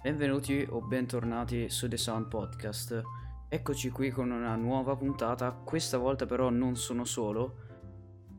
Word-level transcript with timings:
Benvenuti 0.00 0.64
o 0.70 0.80
bentornati 0.80 1.68
su 1.68 1.88
The 1.88 1.96
Sound 1.96 2.28
Podcast. 2.28 3.02
Eccoci 3.48 3.90
qui 3.90 4.10
con 4.10 4.30
una 4.30 4.54
nuova 4.54 4.94
puntata. 4.94 5.50
Questa 5.50 5.98
volta 5.98 6.24
però 6.24 6.50
non 6.50 6.76
sono 6.76 7.04
solo. 7.04 7.56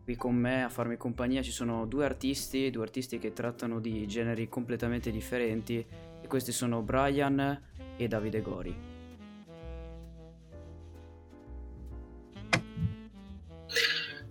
Qui 0.05 0.15
con 0.15 0.35
me 0.35 0.63
a 0.63 0.69
farmi 0.69 0.95
compagnia 0.95 1.41
ci 1.41 1.51
sono 1.51 1.85
due 1.85 2.05
artisti, 2.05 2.69
due 2.69 2.83
artisti 2.83 3.19
che 3.19 3.33
trattano 3.33 3.81
di 3.81 4.07
generi 4.07 4.47
completamente 4.47 5.11
differenti 5.11 5.85
e 6.21 6.27
questi 6.27 6.53
sono 6.53 6.81
Brian 6.81 7.61
e 7.97 8.07
Davide 8.07 8.41
Gori. 8.41 8.77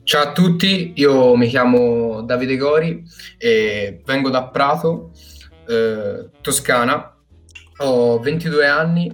Ciao 0.03 0.23
a 0.23 0.33
tutti, 0.33 0.95
io 0.97 1.37
mi 1.37 1.49
chiamo 1.49 2.23
Davide 2.23 2.57
Gori 2.57 3.05
e 3.37 4.01
vengo 4.07 4.31
da 4.31 4.49
Prato, 4.49 5.13
eh, 5.67 6.31
Toscana. 6.41 7.17
Ho 7.79 8.19
22 8.19 8.67
anni 8.67 9.13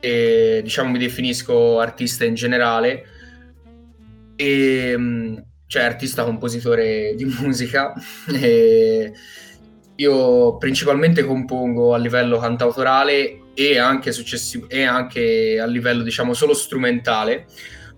e 0.00 0.60
diciamo 0.62 0.90
mi 0.90 0.98
definisco 0.98 1.78
artista 1.78 2.24
in 2.24 2.34
generale. 2.34 3.06
E 4.36 4.94
mm, 4.96 5.36
cioè 5.68 5.84
artista 5.84 6.24
compositore 6.24 7.14
di 7.14 7.24
musica. 7.40 7.94
E 8.28 9.12
io 9.96 10.56
principalmente 10.58 11.24
compongo 11.24 11.94
a 11.94 11.98
livello 11.98 12.38
cantautorale 12.38 13.38
e 13.54 13.78
anche, 13.78 14.10
successivo, 14.12 14.68
e 14.68 14.82
anche 14.82 15.60
a 15.60 15.66
livello 15.66 16.02
diciamo 16.02 16.34
solo 16.34 16.54
strumentale. 16.54 17.46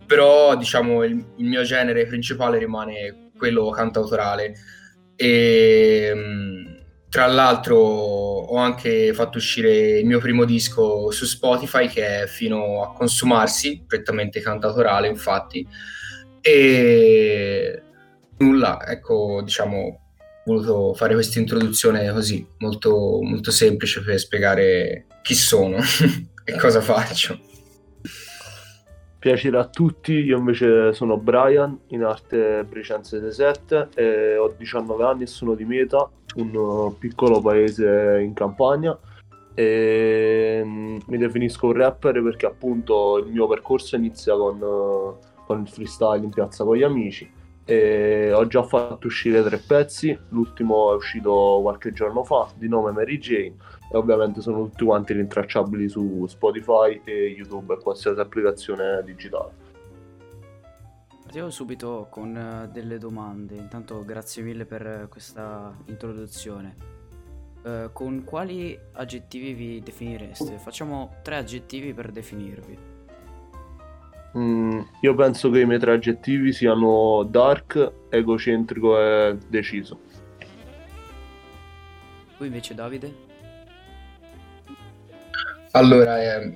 Però 0.07 0.55
diciamo 0.57 1.03
il, 1.03 1.13
il 1.37 1.47
mio 1.47 1.63
genere 1.63 2.07
principale 2.07 2.59
rimane 2.59 3.31
quello 3.37 3.71
cantautorale. 3.71 4.55
E 5.17 6.13
mm, 6.15 6.64
tra 7.15 7.29
l'altro 7.29 7.77
ho 7.77 8.57
anche 8.57 9.15
fatto 9.15 9.39
uscire 9.39 10.01
il 10.01 10.05
mio 10.05 10.19
primo 10.19 10.45
disco 10.45 11.13
su 11.13 11.27
Spotify 11.27 11.87
che 11.87 12.23
è 12.23 12.27
fino 12.27 12.83
a 12.83 12.93
consumarsi, 12.93 13.85
prettamente 13.87 14.41
cantautorale 14.41 15.07
infatti. 15.07 15.65
E 16.41 17.83
nulla, 18.39 18.85
ecco, 18.85 19.43
diciamo, 19.45 19.79
ho 19.79 20.43
voluto 20.45 20.95
fare 20.95 21.15
questa 21.15 21.39
introduzione 21.39 22.11
così, 22.11 22.45
molto, 22.59 23.21
molto 23.23 23.53
semplice 23.53 24.03
per 24.03 24.19
spiegare 24.19 25.07
chi 25.23 25.37
sono 25.37 25.77
e 26.45 26.57
cosa 26.59 26.81
faccio. 26.81 27.39
Piacere 29.21 29.57
a 29.57 29.69
tutti, 29.69 30.15
io 30.15 30.39
invece 30.39 30.93
sono 30.93 31.17
Brian, 31.17 31.79
in 31.91 32.03
arte 32.03 32.65
Bricense 32.65 33.21
67, 33.21 33.89
e 33.95 34.37
ho 34.37 34.53
19 34.59 35.05
anni 35.05 35.23
e 35.23 35.27
sono 35.29 35.55
di 35.55 35.65
Meta, 35.65 36.11
un 36.37 36.95
piccolo 36.99 37.41
paese 37.41 38.21
in 38.23 38.33
Campania 38.33 38.99
e 39.55 40.61
mm, 40.65 40.99
mi 41.07 41.17
definisco 41.19 41.67
un 41.67 41.75
rapper 41.75 42.23
perché 42.23 42.47
appunto 42.47 43.19
il 43.19 43.31
mio 43.31 43.47
percorso 43.47 43.97
inizia 43.97 44.35
con, 44.35 44.59
con 45.47 45.61
il 45.61 45.69
freestyle 45.69 46.25
in 46.25 46.31
piazza 46.31 46.65
con 46.65 46.77
gli 46.77 46.83
amici 46.83 47.43
e 47.67 48.31
ho 48.33 48.47
già 48.47 48.63
fatto 48.63 49.07
uscire 49.07 49.43
tre 49.43 49.57
pezzi, 49.57 50.17
l'ultimo 50.31 50.93
è 50.93 50.97
uscito 50.97 51.61
qualche 51.63 51.93
giorno 51.93 52.23
fa 52.23 52.49
di 52.57 52.69
nome 52.69 52.93
Mary 52.93 53.19
Jane 53.19 53.55
e 53.91 53.97
ovviamente 53.97 54.43
sono 54.43 54.65
tutti 54.65 54.85
quanti 54.85 55.15
rintracciabili 55.15 55.89
su 55.89 56.27
Spotify 56.27 57.01
e 57.05 57.35
YouTube 57.37 57.75
e 57.75 57.79
qualsiasi 57.79 58.21
applicazione 58.21 59.03
digitale. 59.03 59.64
Partiamo 61.35 61.53
subito 61.53 62.07
con 62.11 62.37
eh, 62.37 62.69
delle 62.71 62.97
domande. 62.97 63.57
Intanto 63.57 64.05
grazie 64.05 64.45
mille 64.45 64.67
per 64.67 65.09
questa 65.11 65.77
introduzione. 65.87 66.77
Uh, 67.65 67.91
con 67.93 68.23
quali 68.23 68.79
aggettivi 68.93 69.53
vi 69.53 69.81
definireste? 69.83 70.59
Facciamo 70.59 71.17
tre 71.25 71.39
aggettivi 71.39 71.93
per 71.93 72.13
definirvi. 72.13 72.79
Mm, 74.39 74.81
io 75.01 75.15
penso 75.17 75.51
che 75.51 75.59
i 75.59 75.67
miei 75.67 75.81
tre 75.81 75.95
aggettivi 75.95 76.53
siano 76.53 77.25
dark, 77.25 77.93
egocentrico 78.11 78.97
e 79.01 79.37
deciso. 79.49 79.99
Tu 82.37 82.45
invece 82.45 82.75
Davide? 82.75 83.34
Allora, 85.77 86.23
eh, 86.23 86.53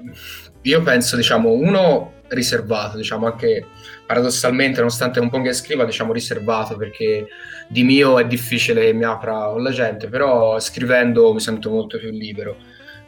io 0.63 0.83
penso, 0.83 1.17
diciamo, 1.17 1.51
uno 1.51 2.13
riservato, 2.29 2.97
diciamo 2.97 3.27
anche 3.27 3.67
paradossalmente, 4.07 4.79
nonostante 4.79 5.19
un 5.19 5.29
po' 5.29 5.41
che 5.41 5.53
scriva, 5.53 5.85
diciamo 5.85 6.13
riservato 6.13 6.77
perché 6.77 7.27
di 7.69 7.83
mio 7.83 8.19
è 8.19 8.27
difficile 8.27 8.83
che 8.83 8.93
mi 8.93 9.05
apra 9.05 9.49
con 9.53 9.63
la 9.63 9.71
gente, 9.71 10.09
però 10.09 10.61
scrivendo 10.61 11.33
mi 11.33 11.41
sento 11.41 11.71
molto 11.71 11.99
più 11.99 12.11
libero. 12.11 12.57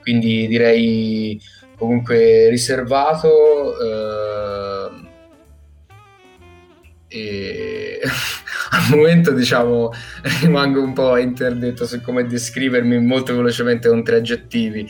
Quindi 0.03 0.49
direi 0.49 1.41
comunque 1.77 2.49
riservato. 2.49 3.79
Eh, 3.81 5.09
e 7.13 8.01
al 8.71 8.97
momento 8.97 9.33
diciamo 9.33 9.91
rimango 10.43 10.81
un 10.81 10.93
po' 10.93 11.17
interdetto 11.17 11.85
su 11.85 12.01
come 12.01 12.25
descrivermi 12.25 13.01
molto 13.01 13.35
velocemente 13.35 13.89
con 13.89 14.05
tre 14.05 14.17
aggettivi 14.17 14.89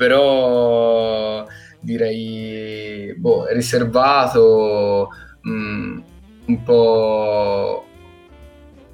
però 0.00 1.46
direi 1.78 3.12
boh, 3.18 3.48
riservato, 3.50 5.10
mh, 5.42 5.50
mm, 5.50 6.00
un 6.46 6.62
po' 6.62 7.84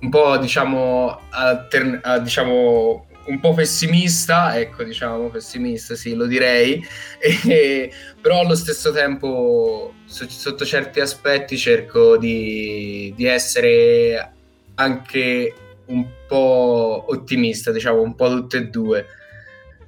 un 0.00 0.10
po' 0.10 0.36
diciamo, 0.38 1.20
altern- 1.30 2.00
diciamo 2.24 3.06
un 3.26 3.38
po' 3.38 3.54
pessimista, 3.54 4.58
ecco 4.58 4.82
diciamo 4.82 5.28
pessimista, 5.28 5.94
sì, 5.94 6.16
lo 6.16 6.26
direi, 6.26 6.84
e, 7.22 7.92
però 8.20 8.40
allo 8.40 8.56
stesso 8.56 8.90
tempo 8.90 9.94
so- 10.06 10.28
sotto 10.28 10.64
certi 10.64 10.98
aspetti 10.98 11.56
cerco 11.56 12.16
di, 12.16 13.12
di 13.16 13.26
essere 13.26 14.32
anche 14.74 15.54
un 15.86 16.04
po' 16.26 17.04
ottimista, 17.06 17.70
diciamo 17.70 18.00
un 18.00 18.16
po' 18.16 18.28
tutte 18.28 18.56
e 18.56 18.66
due. 18.70 19.06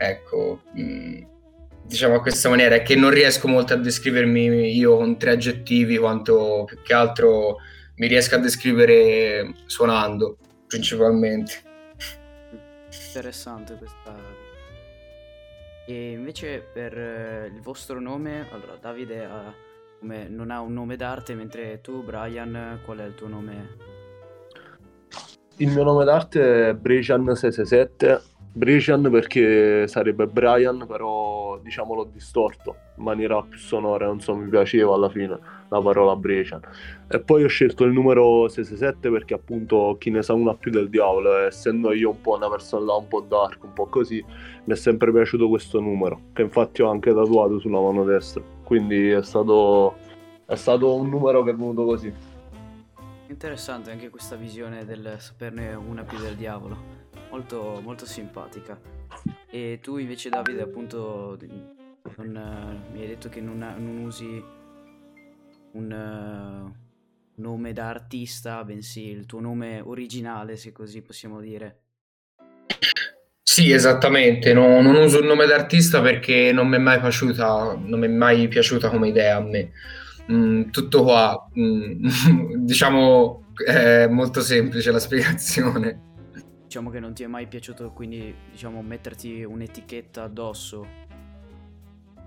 Ecco, 0.01 0.63
mh, 0.75 0.81
mm, 0.81 1.23
diciamo 1.85 2.15
a 2.15 2.21
questa 2.21 2.49
maniera, 2.49 2.77
è 2.77 2.83
che 2.83 2.95
non 2.95 3.11
riesco 3.11 3.49
molto 3.49 3.73
a 3.73 3.77
descrivermi 3.77 4.77
io 4.77 4.97
con 4.97 5.19
tre 5.19 5.33
aggettivi, 5.33 5.99
quanto 5.99 6.65
più 6.67 6.81
che 6.83 6.95
altro 6.95 7.57
mi 7.97 8.07
riesco 8.07 8.37
a 8.37 8.39
descrivere 8.39 9.55
suonando, 9.67 10.39
principalmente. 10.67 11.63
Interessante 13.07 13.75
questa... 13.75 14.47
E 15.87 16.11
invece 16.13 16.61
per 16.61 16.97
eh, 16.97 17.47
il 17.47 17.61
vostro 17.63 17.99
nome, 17.99 18.47
allora 18.53 18.77
Davide 18.79 19.25
ha, 19.25 19.55
come, 19.99 20.29
non 20.29 20.51
ha 20.51 20.61
un 20.61 20.75
nome 20.75 20.97
d'arte, 20.97 21.35
mentre 21.35 21.81
tu 21.81 22.05
Brian, 22.05 22.81
qual 22.85 22.99
è 22.99 23.05
il 23.05 23.15
tuo 23.15 23.27
nome? 23.27 23.77
Il 25.57 25.71
mio 25.71 25.83
nome 25.83 26.05
d'arte 26.05 26.69
è 26.69 26.73
Brejan667 26.75 28.37
Brician 28.53 29.09
perché 29.11 29.87
sarebbe 29.87 30.27
Brian, 30.27 30.85
però 30.89 31.59
diciamo 31.63 31.95
l'ho 31.95 32.09
distorto 32.13 32.77
in 32.97 33.05
maniera 33.05 33.41
più 33.43 33.59
sonora, 33.59 34.07
non 34.07 34.21
so, 34.21 34.35
mi 34.35 34.49
piaceva 34.49 34.95
alla 34.95 35.09
fine 35.09 35.39
la 35.69 35.81
parola 35.81 36.17
Brician. 36.17 36.61
E 37.09 37.21
poi 37.21 37.45
ho 37.45 37.49
scelto 37.49 37.85
il 37.85 37.93
numero 37.93 38.49
667 38.49 39.11
perché 39.11 39.35
appunto 39.35 39.97
chi 39.99 40.11
ne 40.11 40.23
sa 40.23 40.33
una 40.33 40.55
più 40.55 40.71
del 40.71 40.89
diavolo, 40.89 41.37
essendo 41.39 41.93
io 41.93 42.11
un 42.11 42.21
po' 42.21 42.37
una 42.37 42.49
persona 42.49 42.95
un 42.95 43.07
po' 43.07 43.21
dark, 43.21 43.63
un 43.63 43.73
po' 43.75 43.87
così, 43.87 44.25
mi 44.65 44.73
è 44.73 44.77
sempre 44.77 45.13
piaciuto 45.13 45.49
questo 45.49 45.79
numero, 45.81 46.21
che 46.33 46.43
infatti 46.43 46.83
ho 46.83 46.91
anche 46.91 47.13
tatuato 47.13 47.61
sulla 47.61 47.81
mano 47.81 48.05
destra, 48.05 48.43
quindi 48.65 49.11
è 49.11 49.23
stato, 49.23 49.97
è 50.47 50.57
stato 50.57 50.95
un 50.95 51.09
numero 51.09 51.43
che 51.43 51.51
è 51.51 51.55
venuto 51.55 51.85
così. 51.85 52.13
Interessante 53.29 53.91
anche 53.91 54.09
questa 54.09 54.37
visione 54.37 54.85
del 54.87 55.17
saperne 55.19 55.75
una 55.75 56.03
più 56.03 56.19
del 56.19 56.35
diavolo 56.35 56.98
molto, 57.31 57.81
molto 57.83 58.07
simpatica. 58.07 58.79
E 59.51 59.79
tu 59.83 59.97
invece 59.99 60.29
Davide 60.29 60.63
appunto 60.63 61.39
non, 62.17 62.81
uh, 62.91 62.93
mi 62.93 63.01
hai 63.03 63.09
detto 63.09 63.29
che 63.29 63.41
non, 63.41 63.59
non 63.59 63.99
usi 63.99 64.43
un 65.73 65.91
uh, 65.91 67.41
nome 67.41 67.73
da 67.73 67.89
artista, 67.89 68.65
bensì 68.65 69.09
il 69.09 69.27
tuo 69.27 69.41
nome 69.41 69.81
originale, 69.81 70.57
se 70.57 70.73
così 70.73 71.03
possiamo 71.03 71.41
dire. 71.41 71.81
Sì, 73.43 73.73
esattamente, 73.73 74.53
no, 74.53 74.81
non 74.81 74.95
uso 74.97 75.19
il 75.19 75.27
nome 75.27 75.47
d'artista 75.47 76.01
perché 76.01 76.53
non 76.53 76.69
mi 76.69 76.77
è 76.77 76.79
mai 76.79 77.01
piaciuta, 77.01 77.77
non 77.81 77.99
mi 77.99 78.07
è 78.07 78.11
mai 78.11 78.47
piaciuta 78.47 78.89
come 78.89 79.09
idea 79.09 79.37
a 79.37 79.41
me. 79.41 79.73
Mm, 80.31 80.71
tutto 80.71 81.03
qua, 81.03 81.49
mm, 81.59 82.07
diciamo, 82.65 83.53
è 83.65 84.07
molto 84.07 84.43
semplice 84.43 84.93
la 84.93 84.99
spiegazione 84.99 86.08
diciamo 86.69 86.91
che 86.91 87.01
non 87.01 87.15
ti 87.15 87.23
è 87.23 87.27
mai 87.27 87.47
piaciuto 87.47 87.93
quindi 87.93 88.35
diciamo 88.51 88.83
metterti 88.83 89.43
un'etichetta 89.43 90.23
addosso 90.23 91.07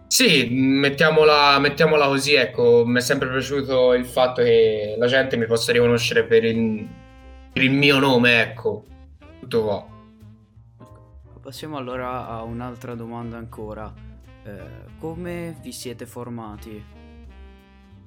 sì, 0.07 0.49
mettiamola, 0.49 1.57
mettiamola 1.59 2.07
così, 2.07 2.33
ecco, 2.33 2.83
mi 2.85 2.97
è 2.97 3.01
sempre 3.01 3.29
piaciuto 3.29 3.93
il 3.93 4.05
fatto 4.05 4.41
che 4.41 4.95
la 4.97 5.07
gente 5.07 5.37
mi 5.37 5.45
possa 5.45 5.71
riconoscere 5.71 6.25
per 6.25 6.43
il, 6.43 6.85
per 7.53 7.63
il 7.63 7.71
mio 7.71 7.97
nome, 7.97 8.41
ecco, 8.41 8.83
tutto 9.39 9.63
qua. 9.63 9.87
passiamo 11.41 11.77
allora 11.77 12.27
a 12.27 12.43
un'altra 12.43 12.93
domanda 12.93 13.37
ancora. 13.37 13.91
Eh, 14.43 14.59
come 14.99 15.57
vi 15.61 15.71
siete 15.71 16.05
formati, 16.05 16.83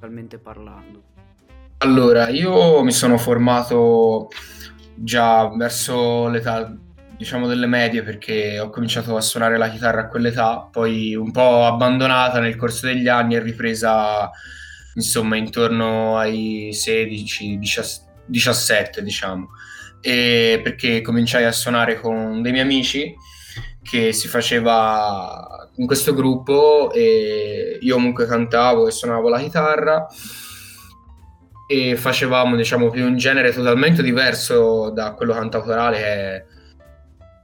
musicalmente 0.05 0.39
parlando? 0.39 1.03
Allora, 1.79 2.29
io 2.29 2.83
mi 2.83 2.93
sono 2.93 3.17
formato 3.17 4.29
già 4.95 5.49
verso 5.57 6.29
l'età, 6.29 6.75
diciamo, 7.17 7.47
delle 7.47 7.67
medie 7.67 8.03
perché 8.03 8.59
ho 8.59 8.71
cominciato 8.71 9.17
a 9.17 9.21
suonare 9.21 9.57
la 9.59 9.69
chitarra 9.69 10.03
a 10.03 10.09
quell'età, 10.09 10.69
poi 10.71 11.15
un 11.15 11.31
po' 11.31 11.67
abbandonata 11.67 12.41
nel 12.41 12.57
corso 12.57 12.87
degli 12.87 13.09
anni 13.09 13.37
e 13.37 13.41
ripresa, 13.41 14.31
insomma, 14.95 15.37
intorno 15.37 16.17
ai 16.19 16.71
16, 16.73 17.59
17, 18.27 19.03
diciamo. 19.03 19.49
E 20.01 20.61
perché 20.63 21.01
cominciai 21.01 21.45
a 21.45 21.53
suonare 21.53 21.99
con 21.99 22.43
dei 22.43 22.53
miei 22.53 22.65
amici 22.65 23.15
che 23.83 24.13
si 24.13 24.29
faceva 24.29 25.69
in 25.77 25.87
questo 25.87 26.15
gruppo 26.15 26.93
e 26.93 27.79
io 27.81 27.95
comunque 27.95 28.27
cantavo 28.27 28.87
e 28.87 28.91
suonavo 28.91 29.29
la 29.29 29.39
chitarra 29.39 30.07
e 31.75 31.97
facevamo 31.97 32.57
diciamo 32.57 32.91
un 32.95 33.17
genere 33.17 33.53
totalmente 33.53 34.03
diverso 34.03 34.91
da 34.91 35.13
quello 35.13 35.33
cantautorale 35.33 35.97
che, 35.97 36.45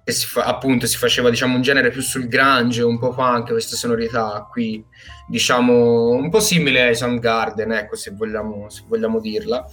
che 0.04 0.12
si 0.12 0.26
fa, 0.26 0.44
appunto 0.44 0.86
si 0.86 0.96
faceva 0.96 1.30
diciamo 1.30 1.56
un 1.56 1.62
genere 1.62 1.90
più 1.90 2.00
sul 2.00 2.28
grunge 2.28 2.82
un 2.82 2.98
po' 2.98 3.14
punk 3.14 3.50
questa 3.50 3.76
sonorità 3.76 4.46
qui 4.50 4.84
diciamo 5.28 6.10
un 6.10 6.28
po' 6.30 6.40
simile 6.40 6.82
ai 6.82 6.94
Soundgarden 6.94 7.72
ecco 7.72 7.96
se 7.96 8.12
vogliamo, 8.12 8.68
se 8.68 8.82
vogliamo 8.86 9.20
dirla. 9.20 9.66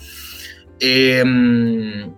E 0.79 1.21
um, 1.21 2.15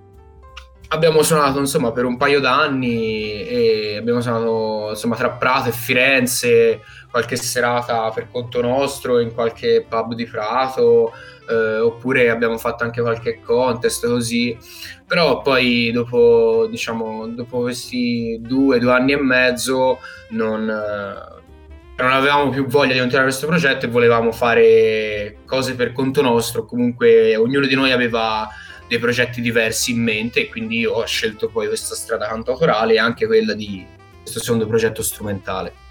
abbiamo 0.89 1.21
suonato 1.23 1.59
insomma 1.59 1.91
per 1.91 2.05
un 2.05 2.17
paio 2.17 2.39
d'anni 2.39 3.43
e 3.43 3.97
abbiamo 3.97 4.21
suonato 4.21 4.87
insomma 4.89 5.15
tra 5.15 5.31
Prato 5.31 5.69
e 5.69 5.71
Firenze 5.71 6.81
qualche 7.09 7.35
serata 7.35 8.09
per 8.11 8.29
conto 8.31 8.61
nostro 8.61 9.19
in 9.19 9.33
qualche 9.33 9.85
pub 9.87 10.13
di 10.13 10.25
Prato 10.25 11.11
eh, 11.49 11.79
oppure 11.79 12.29
abbiamo 12.29 12.57
fatto 12.57 12.83
anche 12.83 13.01
qualche 13.01 13.41
contest 13.41 14.05
così 14.05 14.57
però 15.05 15.41
poi 15.41 15.91
dopo 15.91 16.67
diciamo 16.69 17.27
dopo 17.27 17.61
questi 17.61 18.39
due 18.41 18.79
due 18.79 18.91
anni 18.91 19.13
e 19.13 19.21
mezzo 19.21 19.99
non, 20.29 20.69
eh, 20.69 22.01
non 22.01 22.11
avevamo 22.11 22.49
più 22.49 22.65
voglia 22.67 22.93
di 22.93 22.99
continuare 22.99 23.29
questo 23.29 23.47
progetto 23.47 23.85
e 23.85 23.89
volevamo 23.89 24.31
fare 24.31 25.39
cose 25.45 25.75
per 25.75 25.91
conto 25.93 26.21
nostro 26.21 26.65
comunque 26.65 27.35
ognuno 27.35 27.65
di 27.65 27.75
noi 27.75 27.91
aveva 27.91 28.47
dei 28.87 28.97
progetti 28.97 29.39
diversi 29.39 29.91
in 29.91 30.01
mente 30.01 30.41
e 30.41 30.49
quindi 30.49 30.83
ho 30.85 31.05
scelto 31.05 31.47
poi 31.47 31.67
questa 31.67 31.93
strada 31.93 32.27
cantautorale 32.27 32.93
e 32.93 32.99
anche 32.99 33.27
quella 33.27 33.53
di 33.53 33.85
questo 34.19 34.39
secondo 34.39 34.65
progetto 34.65 35.03
strumentale. 35.03 35.88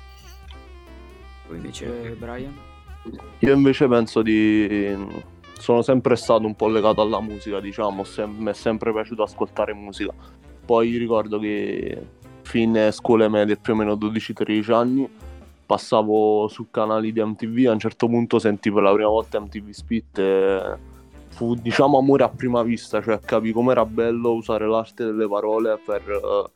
Tu 1.48 1.54
invece 1.54 2.14
Brian? 2.18 2.54
Io 3.38 3.54
invece 3.54 3.88
penso 3.88 4.20
di... 4.20 4.96
sono 5.58 5.82
sempre 5.82 6.14
stato 6.14 6.44
un 6.44 6.54
po' 6.54 6.68
legato 6.68 7.00
alla 7.00 7.20
musica, 7.20 7.58
diciamo, 7.58 8.04
mi 8.36 8.50
è 8.50 8.54
sempre 8.54 8.92
piaciuto 8.92 9.22
ascoltare 9.22 9.72
musica. 9.72 10.12
Poi 10.64 10.96
ricordo 10.98 11.38
che 11.38 12.06
fine 12.42 12.92
scuole 12.92 13.28
medie, 13.28 13.56
più 13.56 13.72
o 13.72 13.76
meno 13.76 13.94
12-13 13.94 14.72
anni, 14.72 15.08
passavo 15.64 16.48
su 16.48 16.70
canali 16.70 17.12
di 17.12 17.22
MTV, 17.22 17.68
a 17.68 17.72
un 17.72 17.78
certo 17.78 18.06
punto 18.08 18.38
sentivo 18.38 18.76
per 18.76 18.84
la 18.84 18.92
prima 18.92 19.08
volta 19.08 19.40
MTV 19.40 19.70
Spit 19.70 20.18
e 20.18 20.78
fu 21.28 21.54
diciamo 21.54 21.98
amore 21.98 22.24
a 22.24 22.28
prima 22.28 22.62
vista, 22.62 23.00
cioè 23.02 23.18
capì 23.20 23.52
com'era 23.52 23.86
bello 23.86 24.32
usare 24.32 24.66
l'arte 24.66 25.04
delle 25.04 25.28
parole 25.28 25.78
per, 25.84 26.02
uh, 26.08 26.50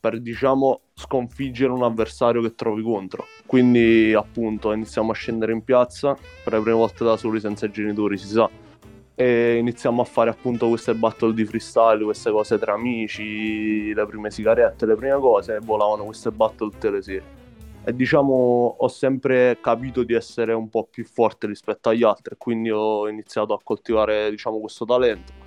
per 0.00 0.20
diciamo 0.20 0.80
sconfiggere 0.94 1.72
un 1.72 1.82
avversario 1.82 2.40
che 2.40 2.54
trovi 2.54 2.82
contro. 2.82 3.26
Quindi 3.46 4.14
appunto 4.14 4.72
iniziamo 4.72 5.10
a 5.10 5.14
scendere 5.14 5.52
in 5.52 5.62
piazza 5.62 6.16
per 6.44 6.52
le 6.54 6.60
prime 6.60 6.76
volte 6.76 7.04
da 7.04 7.16
soli 7.16 7.40
senza 7.40 7.68
genitori, 7.68 8.16
si 8.16 8.28
sa. 8.28 8.48
E 9.16 9.56
iniziamo 9.56 10.02
a 10.02 10.04
fare 10.04 10.30
appunto 10.30 10.68
queste 10.68 10.94
battle 10.94 11.34
di 11.34 11.44
freestyle, 11.44 12.02
queste 12.02 12.30
cose 12.30 12.58
tra 12.58 12.72
amici, 12.72 13.92
le 13.92 14.06
prime 14.06 14.30
sigarette, 14.30 14.86
le 14.86 14.96
prime 14.96 15.18
cose, 15.18 15.56
e 15.56 15.58
volavano 15.60 16.04
queste 16.04 16.30
battle 16.30 16.70
tutte 16.70 16.90
le 16.90 17.02
sere 17.02 17.42
e 17.86 17.94
diciamo 17.94 18.76
ho 18.78 18.88
sempre 18.88 19.58
capito 19.60 20.04
di 20.04 20.14
essere 20.14 20.54
un 20.54 20.70
po' 20.70 20.88
più 20.90 21.04
forte 21.04 21.46
rispetto 21.46 21.90
agli 21.90 22.02
altri 22.02 22.34
quindi 22.38 22.70
ho 22.70 23.06
iniziato 23.08 23.52
a 23.52 23.60
coltivare 23.62 24.30
diciamo 24.30 24.58
questo 24.58 24.86
talento 24.86 25.43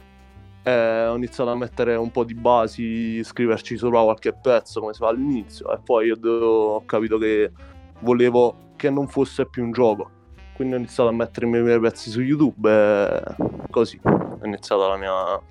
ho 0.72 1.16
iniziato 1.16 1.50
a 1.50 1.56
mettere 1.56 1.96
un 1.96 2.12
po' 2.12 2.24
di 2.24 2.34
basi 2.34 3.24
scriverci 3.24 3.78
sopra 3.78 4.02
qualche 4.02 4.34
pezzo 4.34 4.80
come 4.80 4.94
si 4.94 5.00
fa 5.00 5.10
all'inizio 5.10 5.72
e 5.74 5.80
poi 5.84 6.12
ho 6.12 6.84
capito 6.86 7.18
che 7.18 7.52
volevo 8.00 8.72
che 8.76 8.90
non 8.90 9.08
fosse 9.08 9.48
più 9.48 9.64
un 9.64 9.72
gioco. 9.72 10.10
Quindi 10.56 10.74
ho 10.74 10.78
iniziato 10.78 11.10
a 11.10 11.14
mettere 11.14 11.46
i 11.46 11.50
miei 11.50 11.80
pezzi 11.80 12.10
su 12.10 12.22
youtube 12.22 12.70
e 12.70 13.70
così 13.70 14.00
è 14.04 14.46
iniziata 14.46 14.88
la 14.88 14.98
mia 14.98 15.42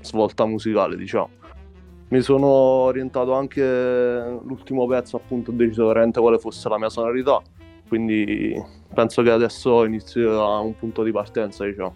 svolta 0.00 0.46
musicale 0.46 0.96
diciamo. 0.96 1.30
Mi 2.08 2.20
sono 2.20 2.46
orientato 2.46 3.32
anche 3.32 3.60
l'ultimo 4.44 4.86
pezzo 4.86 5.16
appunto 5.16 5.50
ho 5.50 5.54
deciso 5.54 5.88
veramente 5.88 6.20
quale 6.20 6.38
fosse 6.38 6.68
la 6.68 6.78
mia 6.78 6.88
sonorità. 6.88 7.42
Quindi 7.88 8.54
penso 8.94 9.22
che 9.22 9.30
adesso 9.30 9.84
inizio 9.84 10.42
a 10.44 10.60
un 10.60 10.76
punto 10.76 11.02
di 11.02 11.10
partenza 11.10 11.64
diciamo. 11.64 11.94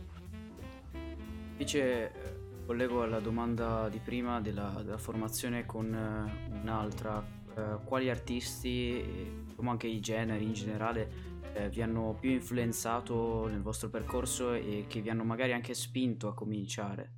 Invece 1.53 2.13
eh, 2.13 2.30
collego 2.71 3.03
alla 3.03 3.19
domanda 3.19 3.89
di 3.89 3.99
prima 3.99 4.41
della, 4.41 4.81
della 4.85 4.97
formazione 4.97 5.67
con 5.67 5.87
uh, 5.87 6.57
un'altra 6.63 7.19
uh, 7.19 7.83
quali 7.83 8.09
artisti 8.09 9.49
come 9.57 9.71
anche 9.71 9.89
i 9.89 9.99
generi 9.99 10.45
in 10.45 10.53
generale 10.53 11.39
vi 11.69 11.83
hanno 11.83 12.17
più 12.21 12.31
influenzato 12.31 13.49
nel 13.49 13.61
vostro 13.61 13.89
percorso 13.89 14.53
e 14.53 14.85
che 14.87 15.01
vi 15.01 15.11
hanno 15.11 15.25
magari 15.25 15.53
anche 15.53 15.75
spinto 15.75 16.29
a 16.29 16.35
cominciare 16.35 17.13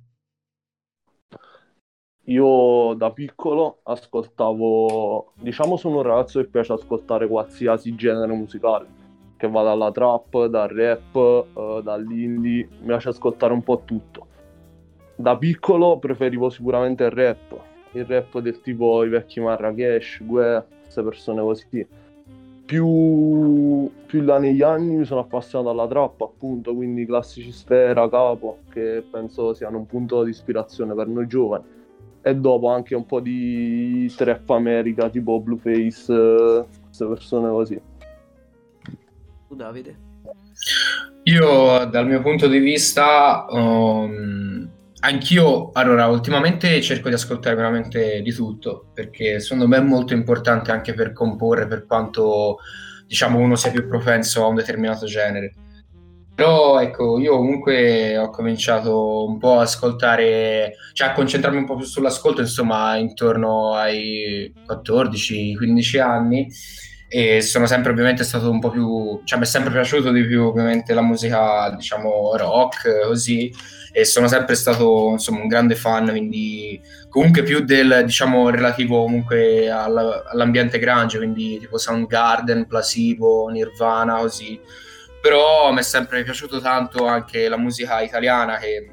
io 2.23 2.95
da 2.95 3.11
piccolo 3.11 3.81
ascoltavo, 3.83 5.33
diciamo 5.35 5.77
sono 5.77 5.97
un 5.97 6.01
ragazzo 6.01 6.41
che 6.41 6.47
piace 6.47 6.73
ascoltare 6.73 7.27
qualsiasi 7.27 7.93
genere 7.93 8.33
musicale, 8.33 8.87
che 9.37 9.47
va 9.47 9.61
dalla 9.61 9.91
trap, 9.91 10.45
dal 10.45 10.69
rap, 10.69 11.13
uh, 11.15 11.81
dall'indie, 11.81 12.67
mi 12.79 12.87
piace 12.87 13.09
ascoltare 13.09 13.53
un 13.53 13.61
po' 13.61 13.83
tutto. 13.85 14.31
Da 15.15 15.37
piccolo 15.37 15.99
preferivo 15.99 16.49
sicuramente 16.49 17.03
il 17.03 17.11
rap, 17.11 17.59
il 17.91 18.05
rap 18.05 18.39
del 18.39 18.61
tipo 18.61 19.03
i 19.03 19.09
vecchi 19.09 19.39
Marrakesh, 19.39 20.23
Gue, 20.23 20.65
queste 20.81 21.03
persone 21.03 21.41
così. 21.41 21.87
Più, 22.65 23.91
più 24.05 24.21
là 24.21 24.39
negli 24.39 24.61
anni 24.61 24.95
mi 24.95 25.05
sono 25.05 25.19
appassionato 25.19 25.69
alla 25.69 25.87
trap 25.87 26.21
appunto, 26.21 26.73
quindi 26.73 27.05
classici 27.05 27.51
Sfera, 27.51 28.09
Capo, 28.09 28.59
che 28.71 29.03
penso 29.09 29.53
siano 29.53 29.77
un 29.77 29.85
punto 29.85 30.23
di 30.23 30.31
ispirazione 30.31 30.93
per 30.95 31.07
noi 31.07 31.27
giovani 31.27 31.63
e 32.25 32.35
dopo 32.35 32.69
anche 32.69 32.95
un 32.95 33.05
po' 33.05 33.19
di 33.19 34.11
trap 34.15 34.49
America 34.51 35.09
tipo 35.09 35.41
Blueface, 35.41 36.13
eh, 36.13 36.65
queste 36.85 37.05
persone 37.05 37.49
così. 37.49 37.81
Tu 39.49 39.55
Davide? 39.55 39.95
Io 41.23 41.85
dal 41.85 42.07
mio 42.07 42.21
punto 42.21 42.47
di 42.47 42.59
vista, 42.59 43.45
um, 43.49 44.69
anch'io, 45.03 45.71
allora, 45.73 46.07
ultimamente 46.07 46.81
cerco 46.81 47.09
di 47.09 47.15
ascoltare 47.15 47.55
veramente 47.55 48.21
di 48.21 48.33
tutto, 48.33 48.87
perché 48.93 49.39
secondo 49.39 49.67
me 49.67 49.77
è 49.77 49.81
molto 49.81 50.13
importante 50.13 50.71
anche 50.71 50.93
per 50.93 51.13
comporre, 51.13 51.67
per 51.67 51.85
quanto 51.85 52.57
diciamo 53.05 53.37
uno 53.37 53.55
sia 53.55 53.71
più 53.71 53.87
propenso 53.87 54.43
a 54.43 54.47
un 54.47 54.55
determinato 54.55 55.05
genere. 55.05 55.53
Però 56.35 56.79
ecco, 56.81 57.19
io 57.19 57.37
comunque 57.37 58.17
ho 58.17 58.29
cominciato 58.31 59.27
un 59.27 59.37
po' 59.37 59.59
a 59.59 59.63
ascoltare, 59.63 60.73
cioè 60.93 61.09
a 61.09 61.13
concentrarmi 61.13 61.59
un 61.59 61.65
po' 61.65 61.75
più 61.75 61.85
sull'ascolto, 61.85 62.41
insomma, 62.41 62.95
intorno 62.95 63.75
ai 63.75 64.51
14-15 64.67 66.01
anni 66.01 66.47
e 67.15 67.43
sono 67.43 67.67
sempre 67.67 67.91
ovviamente 67.91 68.23
stato 68.23 68.49
un 68.49 68.59
po' 68.59 68.71
più, 68.71 69.21
cioè 69.23 69.37
mi 69.37 69.45
è 69.45 69.47
sempre 69.47 69.71
piaciuto 69.71 70.09
di 70.09 70.25
più 70.25 70.45
ovviamente 70.45 70.95
la 70.95 71.03
musica, 71.03 71.69
diciamo, 71.69 72.35
rock, 72.35 73.05
così, 73.05 73.53
e 73.91 74.03
sono 74.03 74.27
sempre 74.27 74.55
stato, 74.55 75.09
insomma, 75.11 75.41
un 75.41 75.47
grande 75.47 75.75
fan, 75.75 76.07
quindi 76.09 76.81
comunque 77.09 77.43
più 77.43 77.59
del, 77.59 78.01
diciamo, 78.03 78.49
relativo 78.49 79.03
comunque 79.03 79.69
all'ambiente 79.69 80.79
grunge, 80.79 81.17
quindi 81.19 81.59
tipo 81.59 81.77
Soundgarden, 81.77 82.65
Placebo, 82.65 83.47
Nirvana, 83.49 84.15
così. 84.15 84.59
Però 85.21 85.71
mi 85.71 85.81
è 85.81 85.83
sempre 85.83 86.23
piaciuto 86.23 86.59
tanto 86.61 87.05
anche 87.05 87.47
la 87.47 87.57
musica 87.57 88.01
italiana 88.01 88.57
che 88.57 88.89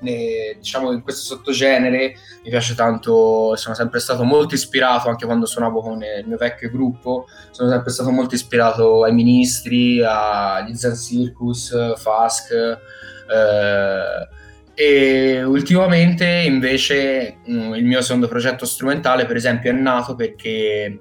ne, 0.00 0.56
diciamo 0.58 0.92
in 0.92 1.02
questo 1.02 1.22
sottogenere 1.22 2.14
mi 2.42 2.50
piace 2.50 2.74
tanto 2.74 3.54
sono 3.56 3.74
sempre 3.74 4.00
stato 4.00 4.24
molto 4.24 4.54
ispirato 4.54 5.08
anche 5.08 5.26
quando 5.26 5.46
suonavo 5.46 5.80
con 5.80 6.02
il 6.02 6.26
mio 6.26 6.36
vecchio 6.36 6.70
gruppo 6.70 7.26
sono 7.50 7.70
sempre 7.70 7.90
stato 7.90 8.10
molto 8.10 8.34
ispirato 8.34 9.04
ai 9.04 9.12
ministri 9.12 10.02
agli 10.04 10.74
Zen 10.74 10.96
Circus 10.96 11.94
Fask 11.96 12.52
eh, 12.52 14.28
E 14.74 15.42
ultimamente 15.42 16.24
invece 16.24 17.36
mm, 17.46 17.74
il 17.74 17.84
mio 17.84 18.00
secondo 18.00 18.28
progetto 18.28 18.64
strumentale, 18.64 19.26
per 19.26 19.36
esempio, 19.36 19.70
è 19.70 19.74
nato 19.74 20.14
perché 20.14 21.00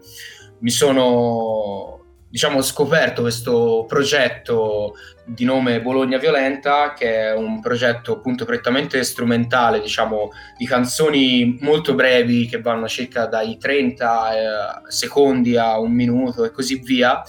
mi 0.59 0.69
sono 0.69 1.98
diciamo, 2.29 2.61
scoperto 2.61 3.21
questo 3.21 3.85
progetto 3.87 4.93
di 5.25 5.45
nome 5.45 5.81
Bologna 5.81 6.17
Violenta, 6.17 6.93
che 6.93 7.27
è 7.27 7.35
un 7.35 7.59
progetto 7.59 8.13
appunto 8.13 8.45
prettamente 8.45 9.03
strumentale, 9.03 9.81
diciamo, 9.81 10.29
di 10.57 10.65
canzoni 10.65 11.57
molto 11.61 11.95
brevi 11.95 12.47
che 12.47 12.61
vanno 12.61 12.87
circa 12.87 13.25
dai 13.25 13.57
30 13.57 14.31
eh, 14.31 14.91
secondi 14.91 15.57
a 15.57 15.79
un 15.79 15.91
minuto 15.91 16.45
e 16.45 16.51
così 16.51 16.79
via, 16.79 17.21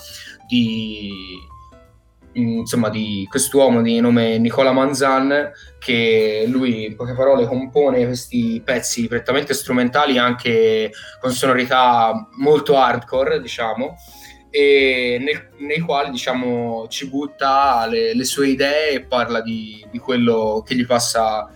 di, 0.46 1.10
insomma, 2.32 2.90
di 2.90 3.26
quest'uomo 3.28 3.80
di 3.80 4.00
nome 4.00 4.36
Nicola 4.38 4.72
Manzan, 4.72 5.50
che 5.78 6.44
lui 6.46 6.86
in 6.86 6.96
poche 6.96 7.14
parole 7.14 7.46
compone 7.46 8.04
questi 8.04 8.60
pezzi 8.62 9.08
prettamente 9.08 9.54
strumentali 9.54 10.18
anche 10.18 10.90
con 11.20 11.32
sonorità 11.32 12.28
molto 12.36 12.76
hardcore, 12.76 13.40
diciamo 13.40 13.96
e 14.50 15.18
nel, 15.20 15.48
nei 15.58 15.78
quali 15.80 16.10
diciamo 16.10 16.86
ci 16.88 17.08
butta 17.08 17.86
le, 17.88 18.14
le, 18.14 18.24
sue 18.24 18.48
idee 18.48 18.90
e 18.90 19.04
parla 19.04 19.40
di, 19.40 19.86
di 19.90 19.98
quello 19.98 20.62
che 20.66 20.74
gli 20.74 20.84
passa 20.84 21.48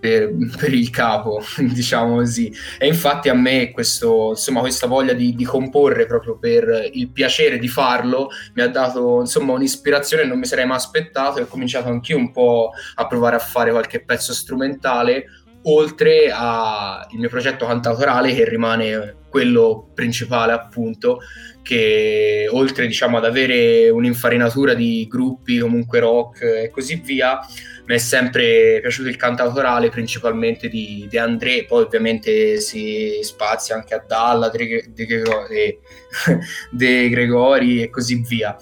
per, 0.00 0.32
per, 0.56 0.72
il 0.72 0.88
capo, 0.88 1.42
diciamo 1.60 2.16
così. 2.16 2.50
E 2.78 2.86
infatti 2.86 3.28
a 3.28 3.34
me 3.34 3.70
questo, 3.70 4.30
insomma, 4.30 4.60
questa 4.60 4.86
voglia 4.86 5.12
di, 5.12 5.34
di, 5.34 5.44
comporre 5.44 6.06
proprio 6.06 6.38
per 6.38 6.88
il 6.92 7.10
piacere 7.10 7.58
di 7.58 7.68
farlo 7.68 8.30
mi 8.54 8.62
ha 8.62 8.68
dato 8.68 9.20
insomma 9.20 9.52
un'ispirazione 9.52 10.24
non 10.24 10.38
mi 10.38 10.46
sarei 10.46 10.64
mai 10.64 10.76
aspettato 10.76 11.38
e 11.38 11.42
ho 11.42 11.46
cominciato 11.46 11.88
anch'io 11.88 12.16
un 12.16 12.30
po' 12.30 12.70
a 12.94 13.06
provare 13.06 13.36
a 13.36 13.40
fare 13.40 13.70
qualche 13.70 14.02
pezzo 14.02 14.32
strumentale 14.32 15.24
oltre 15.64 16.30
al 16.32 17.06
mio 17.12 17.28
progetto 17.28 17.66
cantautorale 17.66 18.34
che 18.34 18.48
rimane 18.48 19.16
quello 19.28 19.90
principale 19.94 20.52
appunto 20.52 21.20
che 21.62 22.48
oltre 22.50 22.86
diciamo 22.86 23.18
ad 23.18 23.24
avere 23.24 23.90
un'infarinatura 23.90 24.74
di 24.74 25.06
gruppi 25.08 25.58
comunque 25.58 26.00
rock 26.00 26.42
e 26.42 26.70
così 26.70 26.96
via 26.96 27.38
mi 27.86 27.94
è 27.94 27.98
sempre 27.98 28.78
piaciuto 28.80 29.08
il 29.08 29.16
cantautorale 29.16 29.88
principalmente 29.88 30.68
di 30.68 31.06
De 31.10 31.18
André. 31.18 31.64
Poi 31.64 31.82
ovviamente 31.82 32.60
si 32.60 33.18
spazia 33.22 33.74
anche 33.74 33.94
a 33.94 34.04
Dalla 34.06 34.48
De, 34.48 34.92
De, 34.94 35.06
De, 35.06 35.80
De 36.70 37.08
Gregori 37.08 37.82
e 37.82 37.90
così 37.90 38.22
via. 38.26 38.56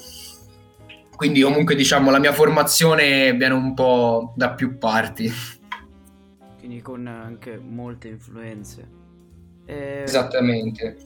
Quindi 1.15 1.43
comunque 1.43 1.75
diciamo 1.75 2.11
la 2.11 2.19
mia 2.21 2.33
formazione 2.33 3.35
viene 3.35 3.55
un 3.55 3.75
po' 3.75 4.33
da 4.35 4.51
più 4.53 4.79
parti 4.79 5.31
quindi 6.69 6.83
con 6.83 7.07
anche 7.07 7.57
molte 7.57 8.09
influenze 8.09 8.87
eh, 9.65 10.03
Esattamente. 10.03 10.97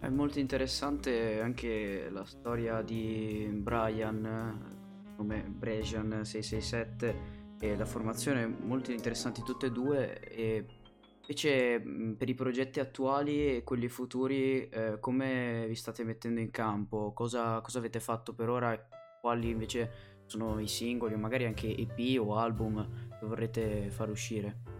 È 0.00 0.08
molto 0.08 0.40
interessante 0.40 1.40
anche 1.40 2.08
la 2.10 2.24
storia 2.24 2.82
di 2.82 3.48
Brian, 3.52 5.14
come 5.16 5.42
Brejan 5.48 6.24
667, 6.24 7.16
e 7.58 7.76
la 7.76 7.84
formazione 7.84 8.46
molto 8.46 8.92
interessanti 8.92 9.42
tutte 9.42 9.66
e 9.66 9.70
due. 9.72 10.20
E 10.20 10.66
invece 11.20 11.80
per 12.16 12.28
i 12.28 12.34
progetti 12.34 12.78
attuali 12.78 13.56
e 13.56 13.64
quelli 13.64 13.88
futuri, 13.88 14.68
eh, 14.68 14.98
come 15.00 15.66
vi 15.66 15.74
state 15.74 16.04
mettendo 16.04 16.40
in 16.40 16.50
campo? 16.50 17.12
Cosa, 17.12 17.60
cosa 17.60 17.78
avete 17.78 17.98
fatto 17.98 18.32
per 18.32 18.48
ora? 18.48 18.88
Quali 19.20 19.50
invece 19.50 20.15
sono 20.26 20.60
i 20.60 20.68
singoli 20.68 21.14
o 21.14 21.18
magari 21.18 21.46
anche 21.46 21.74
EP 21.74 22.20
o 22.20 22.36
album 22.36 22.86
che 23.18 23.26
vorrete 23.26 23.88
far 23.90 24.10
uscire? 24.10 24.74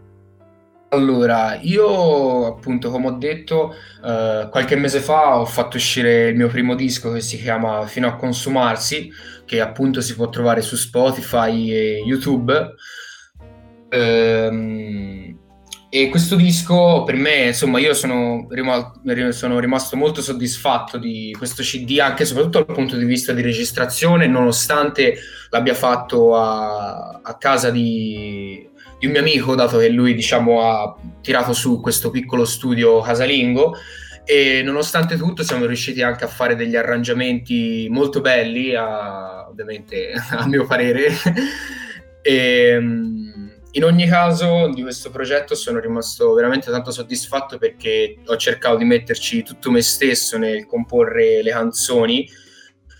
Allora, 0.89 1.59
io 1.61 2.45
appunto, 2.45 2.89
come 2.89 3.07
ho 3.07 3.11
detto, 3.11 3.73
eh, 4.05 4.47
qualche 4.49 4.77
mese 4.77 5.01
fa 5.01 5.37
ho 5.37 5.45
fatto 5.45 5.75
uscire 5.75 6.29
il 6.29 6.37
mio 6.37 6.47
primo 6.47 6.75
disco 6.75 7.11
che 7.11 7.19
si 7.19 7.37
chiama 7.37 7.85
Fino 7.87 8.07
a 8.07 8.15
consumarsi, 8.15 9.11
che 9.43 9.59
appunto 9.59 9.99
si 9.99 10.15
può 10.15 10.29
trovare 10.29 10.61
su 10.61 10.77
Spotify 10.77 11.71
e 11.71 12.03
YouTube. 12.05 12.75
Ehm, 13.89 15.26
e 15.89 16.09
questo 16.09 16.35
disco 16.35 17.03
per 17.03 17.15
me, 17.15 17.47
insomma, 17.47 17.79
io 17.79 17.93
sono, 17.93 18.47
rima- 18.49 18.93
sono 19.31 19.59
rimasto 19.59 19.95
molto 19.95 20.21
soddisfatto 20.21 20.97
di 20.97 21.33
questo 21.37 21.63
CD, 21.63 21.99
anche 21.99 22.23
e 22.23 22.25
soprattutto 22.25 22.63
dal 22.63 22.75
punto 22.75 22.97
di 22.97 23.05
vista 23.05 23.33
di 23.33 23.41
registrazione, 23.41 24.27
nonostante 24.27 25.17
l'abbia 25.49 25.73
fatto 25.73 26.35
a, 26.35 27.19
a 27.23 27.37
casa 27.37 27.71
di 27.71 28.67
di 28.99 29.05
un 29.05 29.11
mio 29.11 29.21
amico, 29.21 29.55
dato 29.55 29.77
che 29.77 29.89
lui 29.89 30.13
diciamo, 30.13 30.61
ha 30.61 30.95
tirato 31.21 31.53
su 31.53 31.79
questo 31.79 32.09
piccolo 32.09 32.45
studio 32.45 32.99
casalingo 33.01 33.75
e 34.25 34.61
nonostante 34.63 35.17
tutto 35.17 35.43
siamo 35.43 35.65
riusciti 35.65 36.01
anche 36.01 36.25
a 36.25 36.27
fare 36.27 36.55
degli 36.55 36.75
arrangiamenti 36.75 37.87
molto 37.89 38.21
belli, 38.21 38.73
a, 38.75 39.47
ovviamente 39.47 40.11
a 40.31 40.47
mio 40.47 40.65
parere. 40.65 41.09
e, 42.21 42.33
ehm, 42.73 43.36
in 43.71 43.83
ogni 43.83 44.07
caso 44.07 44.69
di 44.73 44.81
questo 44.81 45.09
progetto 45.09 45.53
sono 45.55 45.79
rimasto 45.79 46.33
veramente 46.33 46.71
tanto 46.71 46.91
soddisfatto 46.91 47.57
perché 47.57 48.17
ho 48.25 48.37
cercato 48.37 48.77
di 48.77 48.85
metterci 48.85 49.43
tutto 49.43 49.71
me 49.71 49.81
stesso 49.81 50.37
nel 50.37 50.65
comporre 50.65 51.41
le 51.41 51.51
canzoni 51.51 52.27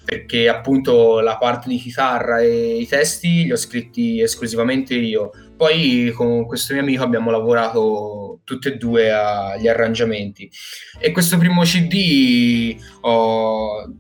perché 0.08 0.48
appunto 0.48 1.20
la 1.20 1.36
parte 1.36 1.68
di 1.68 1.78
chitarra 1.78 2.40
e 2.40 2.78
i 2.78 2.88
testi 2.88 3.44
li 3.44 3.52
ho 3.52 3.58
scritti 3.58 4.22
esclusivamente 4.22 4.94
io. 4.96 5.32
Poi 5.58 6.14
con 6.16 6.46
questo 6.46 6.72
mio 6.72 6.82
amico 6.82 7.04
abbiamo 7.04 7.30
lavorato 7.30 8.40
tutti 8.46 8.70
e 8.70 8.78
due 8.78 9.12
agli 9.12 9.68
arrangiamenti. 9.68 10.50
E 10.98 11.12
questo 11.12 11.38
primo 11.38 11.64
CD 11.64 12.78
oh, 13.02 13.96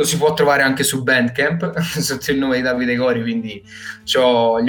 lo 0.00 0.06
si 0.06 0.16
può 0.16 0.32
trovare 0.32 0.62
anche 0.62 0.82
su 0.82 1.02
Bandcamp 1.02 1.76
sotto 1.78 2.30
il 2.30 2.38
nome 2.38 2.56
di 2.56 2.62
Davide 2.62 2.96
Gori, 2.96 3.20
quindi 3.20 3.62
li 3.62 4.16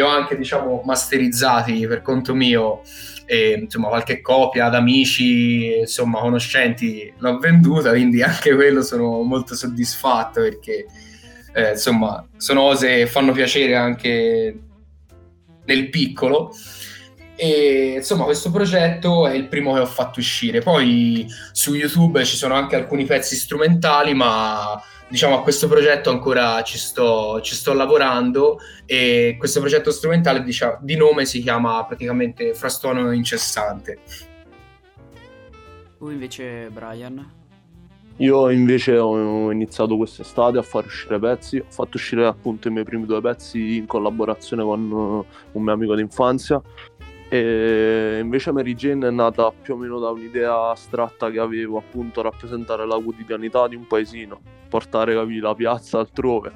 ho 0.02 0.08
anche 0.08 0.38
diciamo 0.38 0.82
masterizzati 0.84 1.88
per 1.88 2.02
conto 2.02 2.36
mio 2.36 2.82
e 3.26 3.60
insomma 3.62 3.88
qualche 3.88 4.20
copia 4.20 4.66
ad 4.66 4.76
amici, 4.76 5.78
insomma 5.80 6.20
conoscenti 6.20 7.14
l'ho 7.20 7.40
venduta, 7.40 7.92
quindi 7.92 8.22
anche 8.22 8.54
quello 8.54 8.82
sono 8.82 9.22
molto 9.22 9.56
soddisfatto 9.56 10.42
perché 10.42 10.86
eh, 11.54 11.72
insomma 11.72 12.28
sono 12.36 12.62
cose 12.64 12.88
che 12.88 13.08
fanno 13.08 13.32
piacere 13.32 13.76
anche 13.78 14.60
nel 15.64 15.90
piccolo. 15.90 16.54
E 17.38 17.94
insomma, 17.98 18.26
questo 18.26 18.52
progetto 18.52 19.26
è 19.26 19.34
il 19.34 19.48
primo 19.48 19.74
che 19.74 19.80
ho 19.80 19.86
fatto 19.88 20.20
uscire. 20.20 20.62
Poi 20.62 21.26
su 21.52 21.74
YouTube 21.74 22.24
ci 22.24 22.36
sono 22.36 22.54
anche 22.54 22.76
alcuni 22.76 23.04
pezzi 23.06 23.36
strumentali, 23.36 24.14
ma 24.14 24.80
diciamo 25.12 25.40
a 25.40 25.42
questo 25.44 25.68
progetto 25.68 26.10
ancora 26.10 26.62
ci 26.64 26.78
sto, 26.78 27.42
ci 27.42 27.54
sto 27.54 27.74
lavorando 27.74 28.60
e 28.86 29.36
questo 29.38 29.60
progetto 29.60 29.92
strumentale 29.92 30.42
diciamo, 30.42 30.78
di 30.80 30.96
nome 30.96 31.26
si 31.26 31.42
chiama 31.42 31.84
praticamente 31.86 32.54
Frastuono 32.54 33.12
Incessante. 33.12 34.00
Tu 35.98 36.10
invece 36.10 36.70
Brian? 36.72 37.40
Io 38.18 38.50
invece 38.50 38.98
ho 38.98 39.52
iniziato 39.52 39.98
quest'estate 39.98 40.58
a 40.58 40.62
far 40.62 40.86
uscire 40.86 41.20
pezzi, 41.20 41.58
ho 41.58 41.66
fatto 41.68 41.98
uscire 41.98 42.26
appunto 42.26 42.70
i 42.70 42.72
miei 42.72 42.86
primi 42.86 43.06
due 43.06 43.20
pezzi 43.20 43.78
in 43.78 43.88
collaborazione 43.88 44.64
con 44.64 44.92
uh, 44.92 45.26
un 45.52 45.64
mio 45.64 45.74
amico 45.74 45.96
d'infanzia 45.96 46.62
e 47.34 48.20
invece 48.22 48.52
Mary 48.52 48.76
Jane 48.76 49.08
è 49.08 49.10
nata 49.10 49.54
più 49.54 49.76
o 49.76 49.78
meno 49.78 50.00
da 50.00 50.10
un'idea 50.10 50.72
astratta 50.72 51.32
che 51.32 51.40
avevo, 51.40 51.78
appunto 51.78 52.22
rappresentare 52.22 52.86
la 52.86 53.00
quotidianità 53.00 53.70
di 53.70 53.78
un 53.78 53.88
paesino, 53.88 54.42
portare 54.68 55.14
capi, 55.14 55.40
la 55.40 55.56
piazza 55.56 56.00
altrove. 56.00 56.52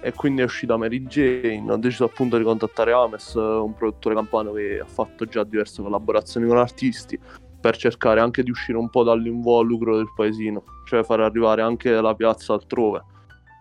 E 0.00 0.14
quindi 0.14 0.40
è 0.40 0.44
uscita 0.44 0.78
Mary 0.78 1.02
Jane, 1.02 1.70
ho 1.70 1.76
deciso 1.76 2.04
appunto 2.04 2.38
di 2.38 2.42
contattare 2.42 2.94
Ames, 2.94 3.34
un 3.34 3.74
produttore 3.74 4.14
campano 4.14 4.52
che 4.52 4.80
ha 4.80 4.86
fatto 4.86 5.26
già 5.26 5.44
diverse 5.44 5.82
collaborazioni 5.82 6.46
con 6.46 6.56
artisti, 6.56 7.20
per 7.60 7.76
cercare 7.76 8.20
anche 8.20 8.42
di 8.42 8.50
uscire 8.50 8.78
un 8.78 8.88
po' 8.88 9.02
dall'involucro 9.02 9.96
del 9.96 10.10
paesino, 10.16 10.64
cioè 10.86 11.02
fare 11.02 11.22
arrivare 11.22 11.60
anche 11.60 11.90
la 11.90 12.14
piazza 12.14 12.54
altrove. 12.54 13.04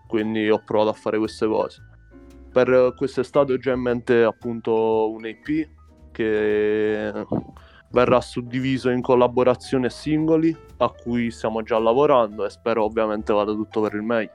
Quindi 0.08 0.50
ho 0.50 0.62
provato 0.64 0.92
a 0.92 0.94
fare 0.94 1.18
queste 1.18 1.46
cose. 1.46 1.82
Per 2.54 2.94
quest'estate 2.96 3.52
ho 3.52 3.58
già 3.58 3.74
in 3.74 3.82
mente 3.82 4.24
appunto 4.24 5.12
un 5.12 5.26
EP 5.26 5.82
che 6.14 7.26
verrà 7.90 8.22
suddiviso 8.22 8.90
in 8.90 9.02
collaborazioni 9.02 9.86
e 9.86 9.90
singoli 9.90 10.56
a 10.78 10.90
cui 10.90 11.30
stiamo 11.30 11.62
già 11.62 11.78
lavorando 11.78 12.46
e 12.46 12.50
spero 12.50 12.86
ovviamente 12.86 13.34
vada 13.34 13.52
tutto 13.52 13.82
per 13.82 13.96
il 13.96 14.02
meglio. 14.04 14.32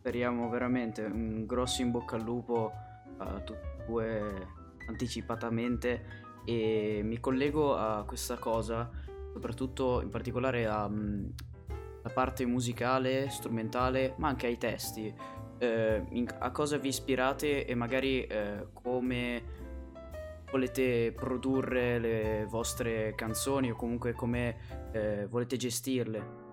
Speriamo 0.00 0.50
veramente 0.50 1.02
un 1.02 1.46
grosso 1.46 1.80
in 1.80 1.90
bocca 1.90 2.16
al 2.16 2.22
lupo 2.22 2.70
a 3.16 3.40
tutti 3.40 3.66
e 3.66 3.84
due 3.86 4.46
anticipatamente 4.88 6.24
e 6.44 7.00
mi 7.02 7.18
collego 7.18 7.74
a 7.74 8.04
questa 8.04 8.36
cosa 8.36 8.88
soprattutto 9.36 10.00
in 10.00 10.08
particolare 10.08 10.64
alla 10.64 10.90
parte 12.14 12.46
musicale, 12.46 13.28
strumentale 13.28 14.14
ma 14.16 14.28
anche 14.28 14.46
ai 14.46 14.56
testi. 14.56 15.14
Eh, 15.58 16.02
in, 16.10 16.26
a 16.38 16.50
cosa 16.50 16.78
vi 16.78 16.88
ispirate 16.88 17.66
e 17.66 17.74
magari 17.74 18.24
eh, 18.24 18.68
come 18.72 19.42
volete 20.50 21.12
produrre 21.14 21.98
le 21.98 22.46
vostre 22.48 23.14
canzoni 23.14 23.70
o 23.70 23.76
comunque 23.76 24.12
come 24.12 24.56
eh, 24.92 25.26
volete 25.28 25.56
gestirle? 25.56 26.44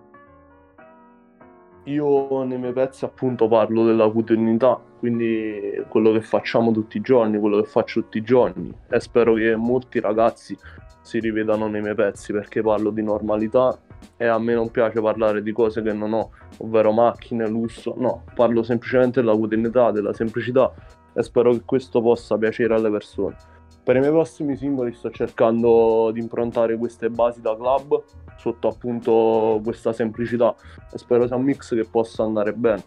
Io 1.84 2.42
nei 2.44 2.58
miei 2.58 2.72
pezzi 2.72 3.04
appunto 3.04 3.46
parlo 3.46 3.84
della 3.84 4.08
quotidianità, 4.08 4.80
quindi 4.98 5.84
quello 5.88 6.12
che 6.12 6.22
facciamo 6.22 6.72
tutti 6.72 6.96
i 6.96 7.02
giorni, 7.02 7.38
quello 7.38 7.60
che 7.60 7.68
faccio 7.68 8.00
tutti 8.00 8.18
i 8.18 8.22
giorni 8.22 8.74
e 8.88 9.00
spero 9.00 9.34
che 9.34 9.54
molti 9.54 10.00
ragazzi 10.00 10.56
si 11.02 11.20
rivedano 11.20 11.68
nei 11.68 11.82
miei 11.82 11.94
pezzi 11.94 12.32
perché 12.32 12.62
parlo 12.62 12.88
di 12.88 13.02
normalità 13.02 13.78
e 14.16 14.26
a 14.26 14.38
me 14.38 14.54
non 14.54 14.70
piace 14.70 15.02
parlare 15.02 15.42
di 15.42 15.52
cose 15.52 15.82
che 15.82 15.92
non 15.92 16.14
ho, 16.14 16.30
ovvero 16.58 16.90
macchine, 16.90 17.46
lusso, 17.46 17.94
no, 17.98 18.24
parlo 18.34 18.62
semplicemente 18.62 19.20
della 19.20 19.36
quotidianità, 19.36 19.90
della 19.90 20.14
semplicità 20.14 20.72
e 21.12 21.22
spero 21.22 21.52
che 21.52 21.62
questo 21.66 22.00
possa 22.00 22.38
piacere 22.38 22.74
alle 22.74 22.90
persone. 22.90 23.36
Per 23.84 23.94
i 23.94 23.98
miei 23.98 24.10
prossimi 24.10 24.56
singoli 24.56 24.94
sto 24.94 25.10
cercando 25.10 26.10
di 26.10 26.18
improntare 26.18 26.78
queste 26.78 27.10
basi 27.10 27.42
da 27.42 27.54
club 27.54 28.02
sotto 28.38 28.68
appunto 28.68 29.60
questa 29.62 29.92
semplicità 29.92 30.54
e 30.90 30.96
spero 30.96 31.26
sia 31.26 31.36
un 31.36 31.44
mix 31.44 31.74
che 31.74 31.84
possa 31.84 32.22
andare 32.22 32.54
bene. 32.54 32.82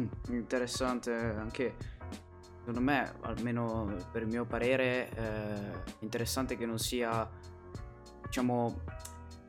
Mm, 0.00 0.06
interessante 0.30 1.12
anche 1.12 1.74
secondo 2.64 2.80
me, 2.80 3.12
almeno 3.20 3.94
per 4.10 4.22
il 4.22 4.28
mio 4.28 4.46
parere, 4.46 5.10
eh, 5.14 5.94
interessante 5.98 6.56
che 6.56 6.64
non 6.64 6.78
sia 6.78 7.28
diciamo 8.24 8.80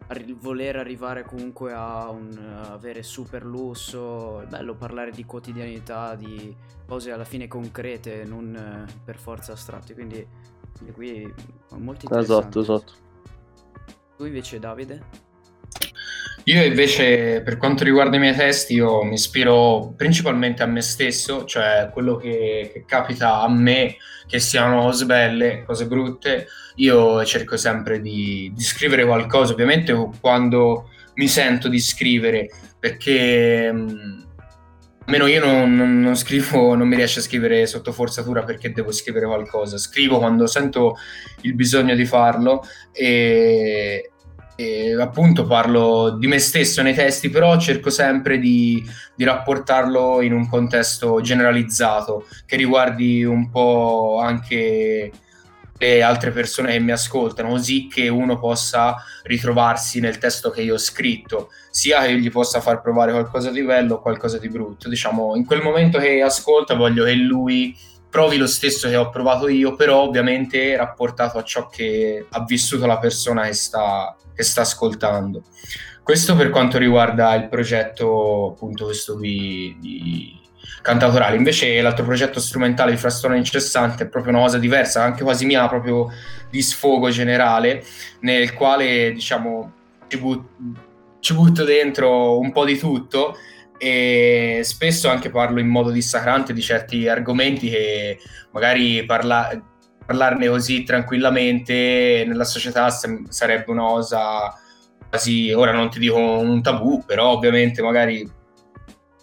arri- 0.08 0.36
voler 0.40 0.78
arrivare 0.78 1.24
comunque 1.24 1.74
a 1.74 2.10
un 2.10 2.30
uh, 2.38 2.72
avere 2.72 3.04
super 3.04 3.44
lusso, 3.44 4.42
è 4.42 4.46
bello 4.46 4.76
parlare 4.76 5.12
di 5.12 5.26
quotidianità, 5.26 6.16
di 6.16 6.56
cose 6.86 7.12
alla 7.12 7.26
fine 7.26 7.48
concrete, 7.48 8.24
non 8.24 8.86
uh, 8.88 9.04
per 9.04 9.18
forza 9.18 9.54
astratte, 9.54 9.94
quindi, 9.94 10.26
qui 10.94 11.32
molto 11.72 12.06
interessante. 12.06 12.60
Esatto, 12.60 12.60
esatto. 12.60 12.94
Tu 14.18 14.26
invece 14.26 14.60
Davide? 14.60 15.25
Io 16.48 16.64
invece, 16.64 17.42
per 17.42 17.58
quanto 17.58 17.84
riguarda 17.84 18.18
i 18.18 18.20
miei 18.20 18.36
testi, 18.36 18.76
io 18.76 19.02
mi 19.04 19.16
ispiro 19.16 19.94
principalmente 19.98 20.62
a 20.62 20.68
me 20.68 20.82
stesso, 20.82 21.44
cioè 21.46 21.90
quello 21.92 22.18
che, 22.18 22.70
che 22.72 22.86
capita 22.86 23.42
a 23.42 23.50
me, 23.50 23.96
che 24.28 24.40
siano 24.40 24.84
cose 24.84 25.06
belle, 25.06 25.64
cose 25.66 25.88
brutte, 25.88 26.46
io 26.76 27.26
cerco 27.26 27.58
sempre 27.58 28.00
di, 28.00 28.52
di 28.54 28.62
scrivere 28.62 29.06
qualcosa, 29.06 29.54
ovviamente 29.54 30.12
quando 30.22 30.90
mi 31.16 31.28
sento 31.28 31.68
di 31.68 31.80
scrivere, 31.80 32.50
perché 32.80 33.72
mh, 33.72 34.28
almeno 35.06 35.26
io 35.26 35.44
non, 35.44 35.76
non, 35.76 36.00
non, 36.00 36.16
scrivo, 36.16 36.76
non 36.76 36.88
mi 36.88 36.96
riesco 36.96 37.20
a 37.20 37.24
scrivere 37.24 37.66
sotto 37.66 37.92
forzatura 37.92 38.44
perché 38.44 38.72
devo 38.72 38.92
scrivere 38.92 39.26
qualcosa, 39.26 39.80
scrivo 39.80 40.20
quando 40.20 40.46
sento 40.46 40.96
il 41.42 41.56
bisogno 41.56 41.96
di 41.96 42.06
farlo 42.06 42.64
e, 42.92 44.12
e 44.56 45.00
appunto 45.00 45.46
parlo 45.46 46.16
di 46.18 46.28
me 46.28 46.40
stesso 46.40 46.82
nei 46.82 46.94
testi, 46.94 47.30
però 47.30 47.58
cerco 47.58 47.90
sempre 47.90 48.40
di, 48.40 48.84
di, 49.14 49.24
rapportarlo 49.24 50.22
in 50.22 50.34
un 50.34 50.48
contesto 50.48 51.20
generalizzato 51.22 52.26
che 52.46 52.56
riguardi 52.56 53.24
un 53.26 53.50
po' 53.50 54.20
anche 54.22 55.12
le 55.78 56.02
altre 56.02 56.32
persone 56.32 56.72
che 56.72 56.80
mi 56.80 56.92
ascoltano, 56.92 57.50
così 57.50 57.88
che 57.88 58.08
uno 58.08 58.40
possa 58.40 58.96
ritrovarsi 59.24 60.00
nel 60.00 60.18
testo 60.18 60.50
che 60.50 60.62
io 60.62 60.76
ho 60.76 60.80
scritto, 60.80 61.50
sia 61.70 62.02
che 62.04 62.18
gli 62.18 62.32
possa 62.32 62.62
far 62.62 62.82
provare 62.82 63.12
qualcosa 63.12 63.52
di 63.52 63.62
bello 63.62 63.96
o 63.96 64.02
qualcosa 64.02 64.38
di 64.38 64.48
brutto. 64.48 64.88
Diciamo, 64.88 65.36
in 65.36 65.46
quel 65.46 65.62
momento 65.62 66.00
che 66.00 66.22
ascolta 66.22 66.76
voglio 66.76 67.04
che 67.04 67.14
lui 67.14 67.76
provi 68.16 68.38
lo 68.38 68.48
stesso 68.48 68.88
che 68.88 68.96
ho 68.96 69.10
provato 69.10 69.50
io, 69.50 69.76
però 69.76 70.04
ovviamente 70.04 70.74
rapportato 70.78 71.38
a 71.38 71.44
ciò 71.44 71.68
che 71.68 72.26
ha 72.30 72.46
vissuto 72.46 72.86
la 72.86 72.98
persona 72.98 73.44
che 73.44 73.52
sta, 73.52 74.16
che 74.34 74.42
sta 74.42 74.62
ascoltando. 74.62 75.44
Questo 76.02 76.34
per 76.38 76.50
quanto 76.50 76.78
riguarda 76.78 77.36
il 77.36 77.50
progetto, 77.50 78.52
appunto, 78.54 78.86
questo 78.86 79.18
qui 79.18 79.76
di 79.82 80.40
cantautorale. 80.82 81.36
Invece 81.36 81.82
l'altro 81.82 82.06
progetto 82.06 82.40
strumentale 82.40 82.92
di 82.92 82.98
Frastone 82.98 83.36
Incessante 83.36 84.06
è 84.06 84.08
proprio 84.08 84.32
una 84.32 84.44
cosa 84.44 84.60
diversa, 84.60 85.04
anche 85.04 85.24
quasi 85.24 85.46
mia, 85.46 85.68
proprio 85.68 86.08
di 86.50 86.62
sfogo 86.62 87.10
generale, 87.10 87.84
nel 88.22 88.54
quale, 88.54 89.12
diciamo, 89.12 89.74
ci, 90.08 90.18
but- 90.20 90.48
ci 91.20 91.34
butto 91.34 91.66
dentro 91.66 92.40
un 92.40 92.54
po' 92.54 92.64
di 92.64 92.78
tutto 92.78 93.36
e 93.78 94.62
spesso 94.64 95.10
anche 95.10 95.30
parlo 95.30 95.60
in 95.60 95.68
modo 95.68 95.92
dissacrante 95.92 96.54
di 96.54 96.62
certi 96.62 97.08
argomenti 97.08 97.70
che 97.70 98.20
magari 98.52 99.06
parla- 99.06 99.50
parlarne 100.06 100.48
così 100.48 100.84
tranquillamente 100.84 102.24
nella 102.28 102.44
società 102.44 102.90
sarebbe 102.90 103.72
una 103.72 103.84
cosa 103.84 104.54
quasi, 105.10 105.52
ora 105.52 105.72
non 105.72 105.90
ti 105.90 106.00
dico 106.00 106.18
un 106.18 106.62
tabù, 106.62 107.04
però 107.06 107.32
ovviamente 107.32 107.82
magari 107.82 108.30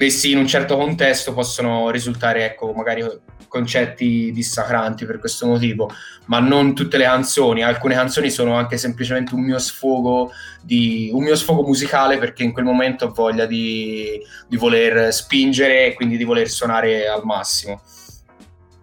messi 0.03 0.33
in 0.33 0.39
un 0.39 0.47
certo 0.47 0.77
contesto 0.77 1.33
possono 1.33 1.91
risultare, 1.91 2.45
ecco, 2.45 2.73
magari 2.73 3.05
concetti 3.47 4.33
dissacranti 4.33 5.05
per 5.05 5.19
questo 5.19 5.47
motivo, 5.47 5.91
ma 6.27 6.41
non 6.41 6.75
tutte 6.75 6.97
le 6.97 7.05
canzoni. 7.05 7.63
Alcune 7.63 7.95
canzoni 7.95 8.31
sono 8.31 8.55
anche 8.55 8.79
semplicemente 8.79 9.35
un 9.35 9.43
mio 9.43 9.59
sfogo, 9.59 10.33
di, 10.63 11.11
un 11.13 11.23
mio 11.23 11.37
sfogo 11.37 11.63
musicale 11.63 12.19
perché 12.19 12.43
in 12.43 12.53
quel 12.53 12.65
momento 12.65 13.07
ho 13.07 13.13
voglia 13.13 13.47
di, 13.47 14.21
di 14.49 14.57
voler 14.57 15.13
spingere 15.13 15.87
e 15.87 15.95
quindi 15.95 16.17
di 16.17 16.25
voler 16.25 16.49
suonare 16.49 17.07
al 17.07 17.25
massimo. 17.25 17.81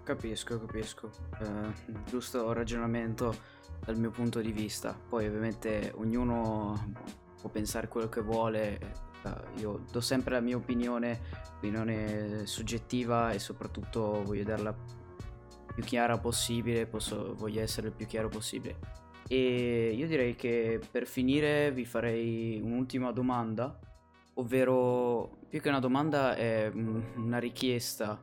Capisco, 0.04 0.60
capisco. 0.60 1.12
Eh, 1.42 1.98
giusto 2.08 2.54
ragionamento 2.54 3.36
dal 3.84 3.98
mio 3.98 4.12
punto 4.12 4.40
di 4.40 4.52
vista. 4.52 4.98
Poi 5.10 5.28
ovviamente 5.28 5.92
ognuno 5.96 6.94
può 7.42 7.50
pensare 7.50 7.88
quello 7.88 8.08
che 8.08 8.22
vuole 8.22 9.08
io 9.58 9.84
do 9.92 10.02
sempre 10.02 10.34
la 10.34 10.40
mia 10.40 10.56
opinione, 10.56 11.20
opinione 11.58 12.46
soggettiva 12.46 13.32
e 13.32 13.40
soprattutto 13.40 14.24
voglio 14.24 14.44
darla 14.44 14.76
più 15.74 15.84
chiara 15.84 16.18
possibile, 16.18 16.86
posso, 16.86 17.36
voglio 17.36 17.62
essere 17.62 17.88
il 17.88 17.94
più 17.94 18.06
chiaro 18.06 18.30
possibile. 18.30 18.78
E 19.28 19.94
io 19.96 20.08
direi 20.08 20.36
che 20.36 20.80
per 20.92 21.06
finire 21.06 21.72
vi 21.72 21.86
farei 21.86 22.60
un'ultima 22.62 23.12
domanda, 23.12 23.80
ovvero 24.36 25.38
più 25.48 25.62
che 25.62 25.70
una 25.70 25.80
domanda 25.80 26.36
è 26.36 26.72
una 26.74 27.38
richiesta. 27.38 28.22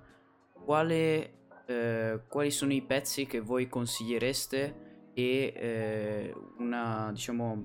Quale, 0.53 1.33
eh, 1.67 2.21
quali 2.29 2.51
sono 2.51 2.73
i 2.73 2.83
pezzi 2.83 3.25
che 3.27 3.41
voi 3.41 3.69
consigliereste 3.69 5.11
e 5.15 5.53
eh, 5.57 6.35
una, 6.59 7.11
diciamo, 7.13 7.65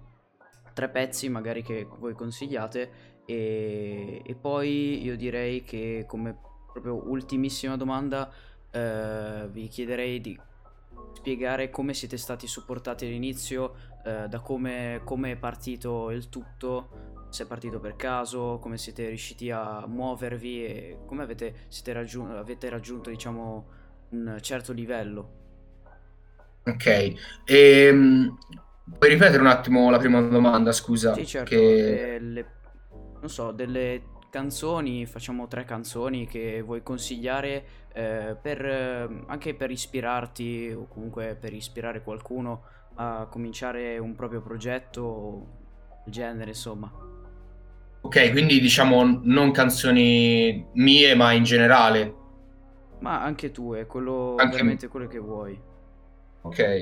tre 0.74 0.90
pezzi 0.90 1.28
magari 1.28 1.64
che 1.64 1.86
voi 1.98 2.14
consigliate 2.14 3.11
e, 3.32 4.22
e 4.26 4.36
poi 4.36 5.04
io 5.04 5.16
direi 5.16 5.64
che 5.64 6.06
come 6.08 6.38
proprio 6.72 7.10
ultimissima 7.10 7.78
domanda 7.78 8.32
eh, 8.72 9.48
vi 9.52 9.68
chiederei 9.68 10.22
di 10.22 10.40
spiegare 11.14 11.70
come 11.70 11.94
siete 11.94 12.18
stati 12.18 12.48
supportati 12.48 13.06
all'inizio, 13.06 13.74
eh, 14.04 14.28
da 14.28 14.40
come, 14.40 15.02
come, 15.04 15.32
è 15.32 15.36
partito 15.36 16.10
il 16.12 16.30
tutto, 16.30 17.28
se 17.30 17.44
è 17.44 17.48
partito 17.48 17.80
per 17.80 17.96
caso, 17.96 18.60
come 18.60 18.78
siete 18.78 19.08
riusciti 19.08 19.52
a 19.52 19.86
muovervi 19.86 20.66
e 20.66 20.98
come 21.06 21.24
avete, 21.24 21.68
raggiun- 21.86 22.32
avete 22.32 22.70
raggiunto 22.70 23.10
diciamo, 23.10 23.66
un 24.10 24.38
certo 24.42 24.74
livello. 24.74 25.40
Ok, 26.64 27.14
ehm, 27.46 28.38
puoi 28.98 29.10
ripetere 29.10 29.42
un 29.42 29.48
attimo 29.48 29.90
la 29.90 29.98
prima 29.98 30.22
domanda, 30.22 30.72
scusa? 30.72 31.14
Sì, 31.14 31.26
certo. 31.26 31.50
Che... 31.50 32.16
Eh, 32.16 32.20
le 32.20 32.46
non 33.22 33.30
so, 33.30 33.52
delle 33.52 34.02
canzoni, 34.30 35.06
facciamo 35.06 35.48
tre 35.48 35.64
canzoni 35.64 36.26
che 36.26 36.62
vuoi 36.62 36.82
consigliare 36.82 37.64
eh, 37.94 38.36
per, 38.42 38.66
eh, 38.66 39.24
anche 39.28 39.54
per 39.54 39.70
ispirarti 39.70 40.74
o 40.76 40.88
comunque 40.88 41.38
per 41.40 41.54
ispirare 41.54 42.02
qualcuno 42.02 42.64
a 42.96 43.28
cominciare 43.30 43.98
un 44.00 44.16
proprio 44.16 44.42
progetto 44.42 45.48
del 46.04 46.14
genere, 46.14 46.50
insomma. 46.50 46.92
Ok, 48.02 48.32
quindi 48.32 48.60
diciamo 48.60 49.22
non 49.24 49.52
canzoni 49.52 50.66
mie, 50.74 51.14
ma 51.14 51.32
in 51.34 51.44
generale. 51.44 52.16
Ma 53.00 53.22
anche 53.22 53.52
tu, 53.52 53.74
è 53.74 53.86
quello, 53.86 54.36
anche 54.38 54.54
veramente 54.54 54.88
quello 54.88 55.08
che 55.08 55.20
vuoi. 55.20 55.60
Ok. 56.42 56.80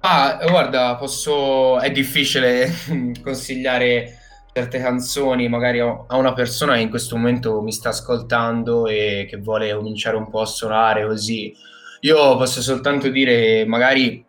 Ah, 0.00 0.38
guarda, 0.48 0.96
posso... 0.96 1.78
è 1.80 1.90
difficile 1.90 2.70
consigliare 3.22 4.25
certe 4.56 4.78
canzoni 4.78 5.50
magari 5.50 5.80
a 5.80 6.16
una 6.16 6.32
persona 6.32 6.76
che 6.76 6.80
in 6.80 6.88
questo 6.88 7.14
momento 7.14 7.60
mi 7.60 7.72
sta 7.72 7.90
ascoltando 7.90 8.86
e 8.86 9.26
che 9.28 9.36
vuole 9.36 9.74
cominciare 9.74 10.16
un 10.16 10.30
po' 10.30 10.40
a 10.40 10.46
suonare 10.46 11.04
così. 11.06 11.54
Io 12.00 12.36
posso 12.38 12.62
soltanto 12.62 13.10
dire 13.10 13.66
magari 13.66 14.24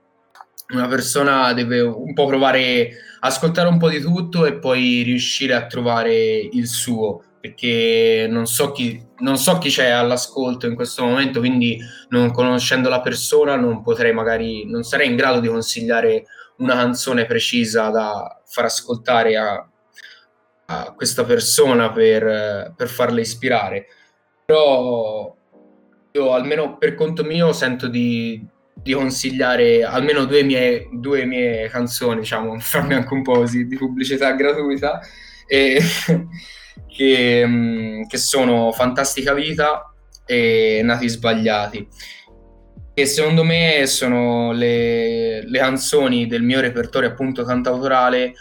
una 0.73 0.87
persona 0.89 1.53
deve 1.53 1.79
un 1.79 2.13
po' 2.13 2.25
provare 2.25 2.89
a 3.21 3.27
ascoltare 3.27 3.69
un 3.69 3.77
po' 3.77 3.87
di 3.87 4.01
tutto 4.01 4.45
e 4.45 4.55
poi 4.59 5.01
riuscire 5.03 5.53
a 5.53 5.65
trovare 5.65 6.13
il 6.13 6.67
suo, 6.67 7.23
perché 7.39 8.27
non 8.29 8.47
so, 8.47 8.73
chi, 8.73 9.01
non 9.19 9.37
so 9.37 9.57
chi 9.59 9.69
c'è 9.69 9.91
all'ascolto 9.91 10.67
in 10.67 10.75
questo 10.75 11.05
momento, 11.05 11.39
quindi 11.39 11.79
non 12.09 12.31
conoscendo 12.31 12.89
la 12.89 12.99
persona 12.99 13.55
non 13.55 13.81
potrei 13.81 14.11
magari, 14.11 14.69
non 14.69 14.83
sarei 14.83 15.07
in 15.07 15.15
grado 15.15 15.39
di 15.39 15.47
consigliare 15.47 16.25
una 16.57 16.73
canzone 16.73 17.25
precisa 17.25 17.87
da 17.89 18.41
far 18.45 18.65
ascoltare 18.65 19.37
a, 19.37 19.65
questa 20.95 21.23
persona 21.23 21.91
per, 21.91 22.73
per 22.75 22.87
farla 22.89 23.21
ispirare. 23.21 23.87
Però 24.45 25.35
io 26.11 26.33
almeno 26.33 26.77
per 26.77 26.95
conto 26.95 27.23
mio 27.23 27.53
sento 27.53 27.87
di, 27.87 28.45
di 28.73 28.93
consigliare 28.93 29.83
almeno 29.83 30.25
due 30.25 30.43
mie, 30.43 30.89
due 30.91 31.25
mie 31.25 31.69
canzoni, 31.69 32.19
diciamo, 32.19 32.59
farmi 32.59 32.93
anche 32.93 33.13
un 33.13 33.21
po' 33.21 33.33
così 33.33 33.65
di 33.65 33.77
pubblicità 33.77 34.31
gratuita, 34.33 34.99
e, 35.45 35.79
che, 36.87 37.45
mm, 37.45 38.03
che 38.03 38.17
sono 38.17 38.71
Fantastica 38.71 39.33
Vita 39.33 39.93
e 40.25 40.81
Nati 40.83 41.07
Sbagliati 41.07 41.87
che 42.93 43.05
secondo 43.05 43.43
me 43.43 43.85
sono 43.85 44.51
le, 44.51 45.47
le, 45.47 45.59
canzoni 45.59 46.25
del 46.25 46.41
mio 46.41 46.59
repertorio 46.59 47.09
appunto 47.09 47.43
cantautorale 47.43 48.33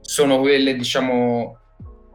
sono 0.00 0.40
quelle 0.40 0.74
diciamo 0.74 1.59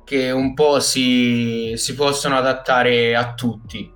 che 0.05 0.31
un 0.31 0.53
po' 0.53 0.79
si, 0.79 1.73
si 1.75 1.95
possono 1.95 2.37
adattare 2.37 3.15
a 3.15 3.33
tutti 3.33 3.91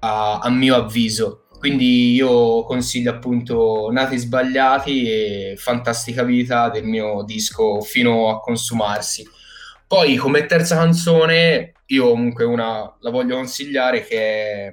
a, 0.00 0.38
a, 0.38 0.50
mio 0.50 0.76
avviso. 0.76 1.46
Quindi 1.58 2.12
io 2.12 2.62
consiglio 2.64 3.10
appunto 3.10 3.88
Nati 3.90 4.18
Sbagliati 4.18 5.10
e 5.10 5.54
Fantastica 5.56 6.22
Vita 6.22 6.68
del 6.68 6.84
mio 6.84 7.24
disco 7.24 7.80
Fino 7.80 8.28
a 8.28 8.40
consumarsi. 8.40 9.26
Poi 9.88 10.16
come 10.16 10.46
terza 10.46 10.76
canzone 10.76 11.72
io 11.86 12.10
comunque 12.10 12.44
una 12.44 12.96
la 13.00 13.10
voglio 13.10 13.36
consigliare 13.36 14.04
che 14.04 14.18
è 14.18 14.72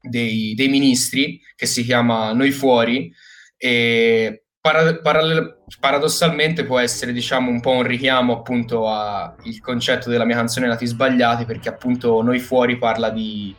dei, 0.00 0.54
dei 0.54 0.68
ministri 0.68 1.40
che 1.56 1.66
si 1.66 1.82
chiama 1.84 2.32
Noi 2.32 2.50
Fuori 2.52 3.12
e 3.56 4.41
para, 4.62 4.94
para, 4.98 5.56
paradossalmente 5.80 6.64
può 6.64 6.78
essere 6.78 7.12
diciamo 7.12 7.50
un 7.50 7.60
po' 7.60 7.72
un 7.72 7.82
richiamo 7.82 8.32
appunto 8.32 8.88
al 8.88 9.34
concetto 9.60 10.08
della 10.08 10.24
mia 10.24 10.36
canzone 10.36 10.68
Nati 10.68 10.86
Sbagliati 10.86 11.44
perché 11.44 11.68
appunto 11.68 12.22
Noi 12.22 12.38
Fuori 12.38 12.78
parla 12.78 13.10
di 13.10 13.54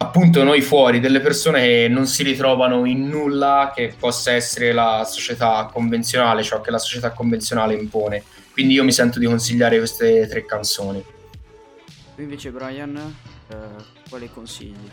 appunto 0.00 0.44
noi 0.44 0.60
fuori 0.60 1.00
delle 1.00 1.20
persone 1.20 1.60
che 1.60 1.88
non 1.90 2.06
si 2.06 2.22
ritrovano 2.22 2.84
in 2.84 3.08
nulla 3.08 3.72
che 3.74 3.94
possa 3.98 4.32
essere 4.32 4.72
la 4.72 5.04
società 5.04 5.68
convenzionale, 5.72 6.44
ciò 6.44 6.60
che 6.60 6.70
la 6.70 6.78
società 6.78 7.10
convenzionale 7.10 7.74
impone. 7.74 8.22
Quindi 8.52 8.74
io 8.74 8.84
mi 8.84 8.92
sento 8.92 9.18
di 9.18 9.26
consigliare 9.26 9.76
queste 9.78 10.28
tre 10.28 10.44
canzoni. 10.44 11.04
Tu 12.14 12.22
invece 12.22 12.50
Brian, 12.50 12.96
eh, 13.48 13.56
quali 14.08 14.30
consigli? 14.32 14.88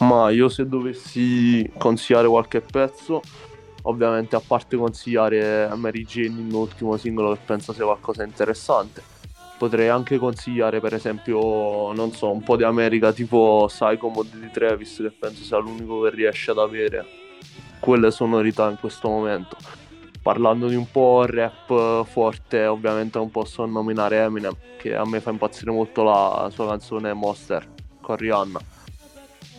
Ma 0.00 0.30
io 0.30 0.48
se 0.48 0.66
dovessi 0.66 1.70
consigliare 1.78 2.26
qualche 2.26 2.60
pezzo, 2.60 3.22
ovviamente 3.82 4.36
a 4.36 4.42
parte 4.46 4.76
consigliare 4.76 5.68
Mary 5.74 6.04
Jane 6.04 6.40
in 6.40 6.52
ultimo 6.52 6.96
singolo 6.96 7.32
che 7.32 7.40
penso 7.44 7.72
sia 7.72 7.84
qualcosa 7.84 8.22
di 8.22 8.28
interessante, 8.28 9.02
potrei 9.58 9.88
anche 9.88 10.18
consigliare 10.18 10.80
per 10.80 10.94
esempio, 10.94 11.92
non 11.92 12.12
so, 12.12 12.30
un 12.30 12.42
po' 12.42 12.56
di 12.56 12.64
America 12.64 13.12
tipo 13.12 13.64
Psycho 13.68 14.08
Mod 14.08 14.34
di 14.34 14.50
Travis 14.50 14.96
che 14.96 15.10
penso 15.10 15.42
sia 15.42 15.58
l'unico 15.58 16.02
che 16.02 16.10
riesce 16.10 16.50
ad 16.50 16.58
avere 16.58 17.06
quelle 17.78 18.10
sonorità 18.10 18.68
in 18.68 18.78
questo 18.78 19.08
momento. 19.08 19.56
Parlando 20.22 20.68
di 20.68 20.74
un 20.74 20.90
po' 20.90 21.24
rap 21.24 22.04
forte, 22.04 22.66
ovviamente 22.66 23.16
non 23.16 23.30
posso 23.30 23.64
nominare 23.64 24.18
Eminem, 24.18 24.54
che 24.78 24.94
a 24.94 25.06
me 25.06 25.20
fa 25.20 25.30
impazzire 25.30 25.70
molto 25.70 26.02
la 26.02 26.50
sua 26.52 26.68
canzone 26.68 27.14
Monster 27.14 27.66
con 28.02 28.16
Rihanna 28.16 28.79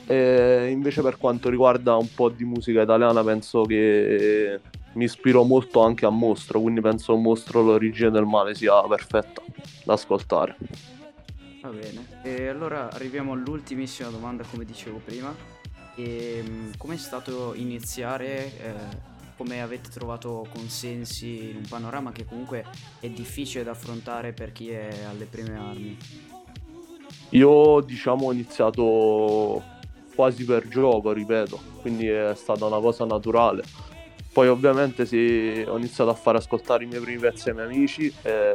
e 0.08 0.70
invece 0.70 1.02
per 1.02 1.18
quanto 1.18 1.50
riguarda 1.50 1.96
un 1.96 2.14
po' 2.14 2.30
di 2.30 2.44
musica 2.44 2.82
italiana 2.82 3.24
penso 3.24 3.64
che 3.64 4.60
mi 4.94 5.06
ispiro 5.06 5.44
molto 5.44 5.82
anche 5.82 6.06
a 6.06 6.10
Mostro, 6.10 6.60
quindi 6.60 6.82
penso 6.82 7.16
Mostro 7.16 7.62
l'origine 7.62 8.10
del 8.10 8.26
male 8.26 8.56
sia 8.56 8.82
perfetta 8.88 9.42
da 9.86 9.94
ascoltare. 9.94 10.58
Va 11.62 11.70
bene, 11.70 12.08
e 12.24 12.48
allora 12.48 12.92
arriviamo 12.92 13.34
all'ultimissima 13.34 14.10
domanda 14.10 14.44
come 14.44 14.66
dicevo 14.66 15.00
prima. 15.04 15.34
Ehm, 15.96 16.72
com'è 16.78 16.98
stato 16.98 17.54
iniziare? 17.56 18.58
Eh, 18.58 19.10
come 19.38 19.62
avete 19.62 19.90
trovato 19.90 20.46
consensi 20.52 21.50
in 21.50 21.56
un 21.56 21.66
panorama 21.68 22.12
che 22.12 22.26
comunque 22.26 22.64
è 23.00 23.10
difficile 23.10 23.64
da 23.64 23.72
affrontare 23.72 24.34
per 24.34 24.52
chi 24.52 24.70
è 24.70 25.04
alle 25.10 25.26
prime 25.26 25.58
armi? 25.58 25.98
Io 27.30 27.82
diciamo 27.82 28.28
ho 28.28 28.34
iniziato 28.34 29.64
quasi 30.22 30.46
per 30.46 30.68
gioco, 30.68 31.12
ripeto, 31.14 31.60
quindi 31.82 32.08
è 32.08 32.34
stata 32.36 32.64
una 32.66 32.80
cosa 32.80 33.06
naturale. 33.06 33.64
Poi 34.32 34.48
ovviamente 34.50 35.08
sì, 35.08 35.66
ho 35.68 35.76
iniziato 35.78 36.12
a 36.12 36.14
fare 36.14 36.38
ascoltare 36.38 36.84
i 36.84 36.88
miei 36.88 37.02
primi 37.02 37.18
pezzi 37.18 37.50
ai 37.50 37.56
miei 37.56 37.66
amici 37.66 38.14
e 38.22 38.54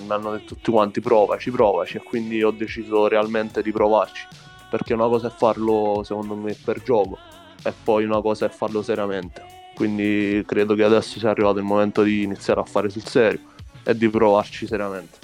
mi 0.00 0.10
hanno 0.10 0.32
detto 0.32 0.56
tutti 0.56 0.72
quanti 0.72 1.00
provaci, 1.00 1.52
provaci 1.52 1.98
e 1.98 2.02
quindi 2.02 2.42
ho 2.42 2.50
deciso 2.50 3.06
realmente 3.06 3.62
di 3.62 3.70
provarci, 3.70 4.26
perché 4.68 4.94
una 4.94 5.06
cosa 5.06 5.28
è 5.28 5.30
farlo 5.30 6.02
secondo 6.04 6.34
me 6.34 6.54
per 6.54 6.82
gioco 6.82 7.18
e 7.62 7.72
poi 7.84 8.04
una 8.04 8.20
cosa 8.20 8.46
è 8.46 8.48
farlo 8.48 8.82
seriamente. 8.82 9.44
Quindi 9.76 10.42
credo 10.44 10.74
che 10.74 10.82
adesso 10.82 11.20
sia 11.20 11.30
arrivato 11.30 11.58
il 11.58 11.64
momento 11.64 12.02
di 12.02 12.24
iniziare 12.24 12.58
a 12.58 12.64
fare 12.64 12.90
sul 12.90 13.04
serio 13.04 13.54
e 13.84 13.96
di 13.96 14.08
provarci 14.08 14.66
seriamente. 14.66 15.18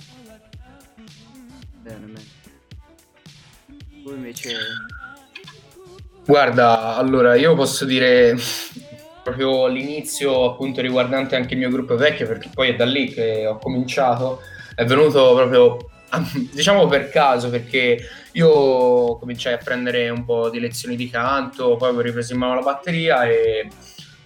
Bene, 1.82 2.06
bene. 2.06 2.30
Voi 4.04 4.14
invece 4.14 4.56
Guarda, 6.24 6.94
allora 6.96 7.34
io 7.34 7.54
posso 7.54 7.84
dire 7.84 8.36
proprio 9.24 9.66
l'inizio 9.66 10.44
appunto 10.52 10.80
riguardante 10.80 11.34
anche 11.34 11.54
il 11.54 11.60
mio 11.60 11.70
gruppo 11.70 11.96
vecchio 11.96 12.26
perché 12.26 12.48
poi 12.52 12.70
è 12.70 12.76
da 12.76 12.84
lì 12.84 13.12
che 13.12 13.46
ho 13.46 13.58
cominciato 13.58 14.40
è 14.74 14.84
venuto 14.84 15.34
proprio 15.34 15.76
diciamo 16.52 16.86
per 16.86 17.08
caso 17.08 17.50
perché 17.50 17.98
io 18.32 19.16
cominciai 19.18 19.54
a 19.54 19.58
prendere 19.58 20.08
un 20.10 20.24
po' 20.24 20.50
di 20.50 20.58
lezioni 20.60 20.96
di 20.96 21.08
canto 21.08 21.76
poi 21.76 21.94
ho 21.94 22.00
ripreso 22.00 22.32
in 22.32 22.38
mano 22.38 22.56
la 22.56 22.62
batteria 22.62 23.24
e 23.24 23.68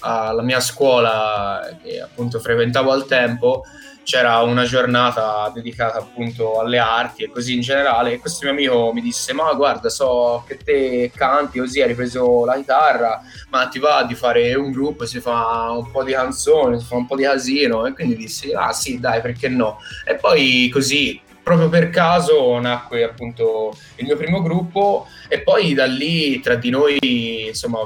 alla 0.01 0.43
mia 0.43 0.61
scuola 0.61 1.79
che 1.83 2.01
appunto 2.01 2.39
frequentavo 2.39 2.91
al 2.91 3.07
tempo 3.07 3.65
c'era 4.07 4.41
una 4.43 4.63
giornata 4.63 5.51
dedicata 5.53 5.99
appunto 5.99 6.61
alle 6.61 6.79
arti 6.79 7.25
e 7.25 7.29
così 7.29 7.55
in 7.55 7.61
generale 7.61 8.13
e 8.13 8.19
questo 8.21 8.45
mio 8.45 8.53
amico 8.53 8.93
mi 8.95 9.01
disse 9.01 9.33
ma 9.33 9.53
guarda 9.55 9.89
so 9.89 10.45
che 10.47 10.59
te 10.59 11.11
canti 11.13 11.59
così 11.59 11.81
hai 11.81 11.89
ripreso 11.89 12.45
la 12.45 12.55
chitarra 12.55 13.21
ma 13.51 13.67
ti 13.67 13.81
va 13.81 14.05
di 14.05 14.15
fare 14.15 14.55
un 14.55 14.71
gruppo 14.71 15.07
si 15.07 15.19
fa 15.19 15.73
un 15.73 15.91
po' 15.91 16.05
di 16.05 16.13
canzoni 16.13 16.79
si 16.79 16.87
fa 16.87 16.95
un 16.95 17.07
po' 17.07 17.17
di 17.17 17.25
casino? 17.25 17.85
E 17.85 17.95
quindi 17.95 18.15
dissi 18.15 18.53
ah 18.53 18.73
sì 18.73 19.01
dai 19.01 19.21
perché 19.21 19.49
no? 19.49 19.81
E 20.05 20.15
poi 20.15 20.71
così 20.73 21.21
proprio 21.43 21.69
per 21.69 21.91
caso 21.91 22.57
nacque 22.61 23.03
appunto 23.03 23.77
il 23.97 24.07
mio 24.07 24.17
primo 24.17 24.41
gruppo 24.41 25.09
e 25.27 25.41
poi 25.41 25.75
da 25.75 25.87
lì 25.87 26.39
tra 26.39 26.55
di 26.55 26.71
noi 26.71 27.49
insomma 27.49 27.81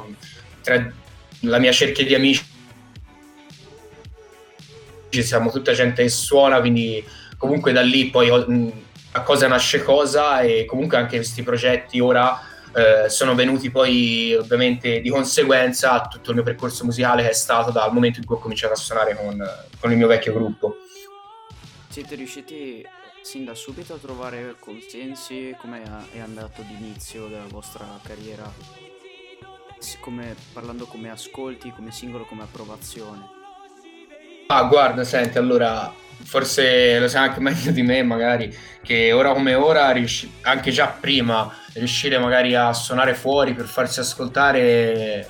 tra 0.63 0.87
la 1.45 1.59
mia 1.59 1.73
cerchia 1.73 2.05
di 2.05 2.15
amici 2.15 2.45
siamo 5.11 5.51
tutta 5.51 5.73
gente 5.73 6.03
che 6.03 6.09
suona, 6.09 6.61
quindi 6.61 7.05
comunque 7.37 7.73
da 7.73 7.83
lì 7.83 8.11
poi 8.11 8.31
a 9.13 9.23
cosa 9.23 9.49
nasce 9.49 9.83
cosa 9.83 10.41
e 10.41 10.65
comunque 10.67 10.97
anche 10.97 11.17
questi 11.17 11.43
progetti 11.43 11.99
ora 11.99 12.39
eh, 12.73 13.09
sono 13.09 13.35
venuti 13.35 13.71
poi 13.71 14.35
ovviamente 14.35 15.01
di 15.01 15.11
conseguenza 15.11 15.93
a 15.93 16.07
tutto 16.07 16.31
il 16.31 16.37
mio 16.37 16.45
percorso 16.45 16.85
musicale 16.85 17.23
che 17.23 17.31
è 17.31 17.35
stato 17.35 17.73
dal 17.73 17.93
momento 17.93 18.21
in 18.21 18.27
cui 18.27 18.37
ho 18.37 18.39
cominciato 18.39 18.75
a 18.75 18.77
suonare 18.77 19.17
con, 19.17 19.37
con 19.81 19.91
il 19.91 19.97
mio 19.97 20.07
vecchio 20.07 20.33
gruppo. 20.33 20.77
Siete 21.89 22.15
riusciti 22.15 22.87
sin 23.23 23.45
da 23.45 23.55
subito 23.55 23.95
a 23.95 23.99
trovare 23.99 24.55
consensi? 24.61 25.57
Come 25.59 25.83
è 26.13 26.21
andato 26.21 26.63
l'inizio 26.69 27.27
della 27.27 27.49
vostra 27.49 27.85
carriera? 28.03 28.51
Come, 30.01 30.37
parlando 30.53 30.85
come 30.87 31.11
ascolti, 31.11 31.73
come 31.75 31.91
singolo, 31.91 32.25
come 32.27 32.43
approvazione? 32.43 33.40
Ah, 34.53 34.65
guarda, 34.65 35.05
senti, 35.05 35.39
allora, 35.39 35.95
forse 36.25 36.99
lo 36.99 37.07
sai 37.07 37.29
anche 37.29 37.39
meglio 37.39 37.71
di 37.71 37.83
me, 37.83 38.03
magari, 38.03 38.53
che 38.83 39.13
ora 39.13 39.33
come 39.33 39.55
ora, 39.55 39.95
anche 40.41 40.73
già 40.73 40.89
prima, 40.89 41.55
riuscire 41.75 42.19
magari 42.19 42.57
a 42.57 42.73
suonare 42.73 43.15
fuori 43.15 43.55
per 43.55 43.67
farsi 43.67 44.01
ascoltare 44.01 45.25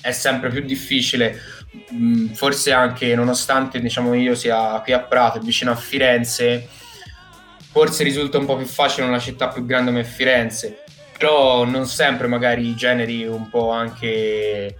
è 0.00 0.10
sempre 0.10 0.48
più 0.50 0.60
difficile. 0.62 1.40
Mm, 1.94 2.32
forse 2.32 2.72
anche 2.72 3.14
nonostante 3.14 3.80
diciamo 3.80 4.12
io 4.14 4.34
sia 4.34 4.80
qui 4.80 4.92
a 4.92 4.98
Prato, 4.98 5.38
vicino 5.38 5.70
a 5.70 5.76
Firenze, 5.76 6.68
forse 7.70 8.02
risulta 8.02 8.38
un 8.38 8.46
po' 8.46 8.56
più 8.56 8.66
facile 8.66 9.04
in 9.04 9.10
una 9.10 9.20
città 9.20 9.50
più 9.50 9.64
grande 9.64 9.92
come 9.92 10.02
Firenze, 10.02 10.82
però 11.16 11.64
non 11.64 11.86
sempre 11.86 12.26
magari 12.26 12.66
i 12.66 12.74
generi 12.74 13.24
un 13.24 13.48
po' 13.48 13.70
anche 13.70 14.78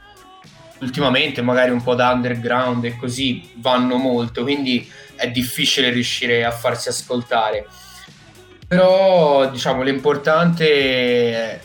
ultimamente 0.83 1.41
magari 1.41 1.71
un 1.71 1.83
po' 1.83 1.95
da 1.95 2.11
underground 2.11 2.85
e 2.85 2.97
così 2.97 3.49
vanno 3.55 3.97
molto, 3.97 4.43
quindi 4.43 4.87
è 5.17 5.31
difficile 5.31 5.91
riuscire 5.91 6.45
a 6.45 6.51
farsi 6.51 6.89
ascoltare. 6.89 7.67
Però 8.67 9.49
diciamo 9.51 9.83
l'importante 9.83 10.65
è 10.67 11.61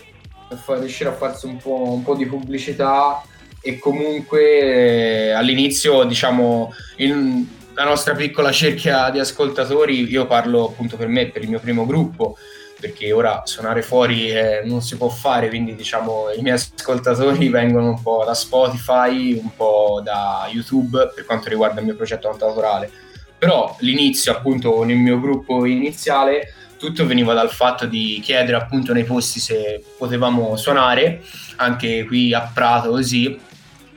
riuscire 0.79 1.09
a 1.09 1.13
farsi 1.13 1.45
un 1.45 1.57
po', 1.57 1.91
un 1.91 2.03
po 2.03 2.15
di 2.15 2.25
pubblicità 2.25 3.21
e 3.61 3.79
comunque 3.79 4.59
eh, 4.59 5.31
all'inizio 5.31 6.03
diciamo 6.03 6.73
in 6.97 7.45
la 7.77 7.83
nostra 7.83 8.15
piccola 8.15 8.51
cerchia 8.51 9.11
di 9.11 9.19
ascoltatori, 9.19 10.09
io 10.09 10.25
parlo 10.25 10.69
appunto 10.69 10.97
per 10.97 11.07
me, 11.07 11.27
per 11.27 11.43
il 11.43 11.49
mio 11.49 11.59
primo 11.59 11.85
gruppo, 11.85 12.35
perché 12.79 13.11
ora 13.11 13.41
suonare 13.45 13.81
fuori 13.81 14.29
eh, 14.29 14.61
non 14.63 14.81
si 14.81 14.97
può 14.97 15.09
fare, 15.09 15.49
quindi 15.49 15.75
diciamo 15.75 16.31
i 16.35 16.41
miei 16.41 16.55
ascoltatori 16.55 17.49
vengono 17.49 17.89
un 17.89 18.01
po' 18.01 18.23
da 18.25 18.33
Spotify, 18.33 19.37
un 19.37 19.55
po' 19.55 20.01
da 20.03 20.47
YouTube 20.51 21.11
per 21.13 21.25
quanto 21.25 21.49
riguarda 21.49 21.79
il 21.79 21.85
mio 21.85 21.95
progetto 21.95 22.29
autorale. 22.29 22.89
Però 23.37 23.75
l'inizio 23.79 24.31
appunto 24.31 24.83
il 24.83 24.95
mio 24.95 25.19
gruppo 25.19 25.65
iniziale 25.65 26.53
tutto 26.77 27.05
veniva 27.05 27.33
dal 27.33 27.51
fatto 27.51 27.85
di 27.85 28.19
chiedere 28.23 28.57
appunto 28.57 28.93
nei 28.93 29.03
posti 29.03 29.39
se 29.39 29.83
potevamo 29.97 30.55
suonare, 30.55 31.23
anche 31.57 32.05
qui 32.05 32.33
a 32.33 32.49
Prato 32.53 32.89
così, 32.89 33.39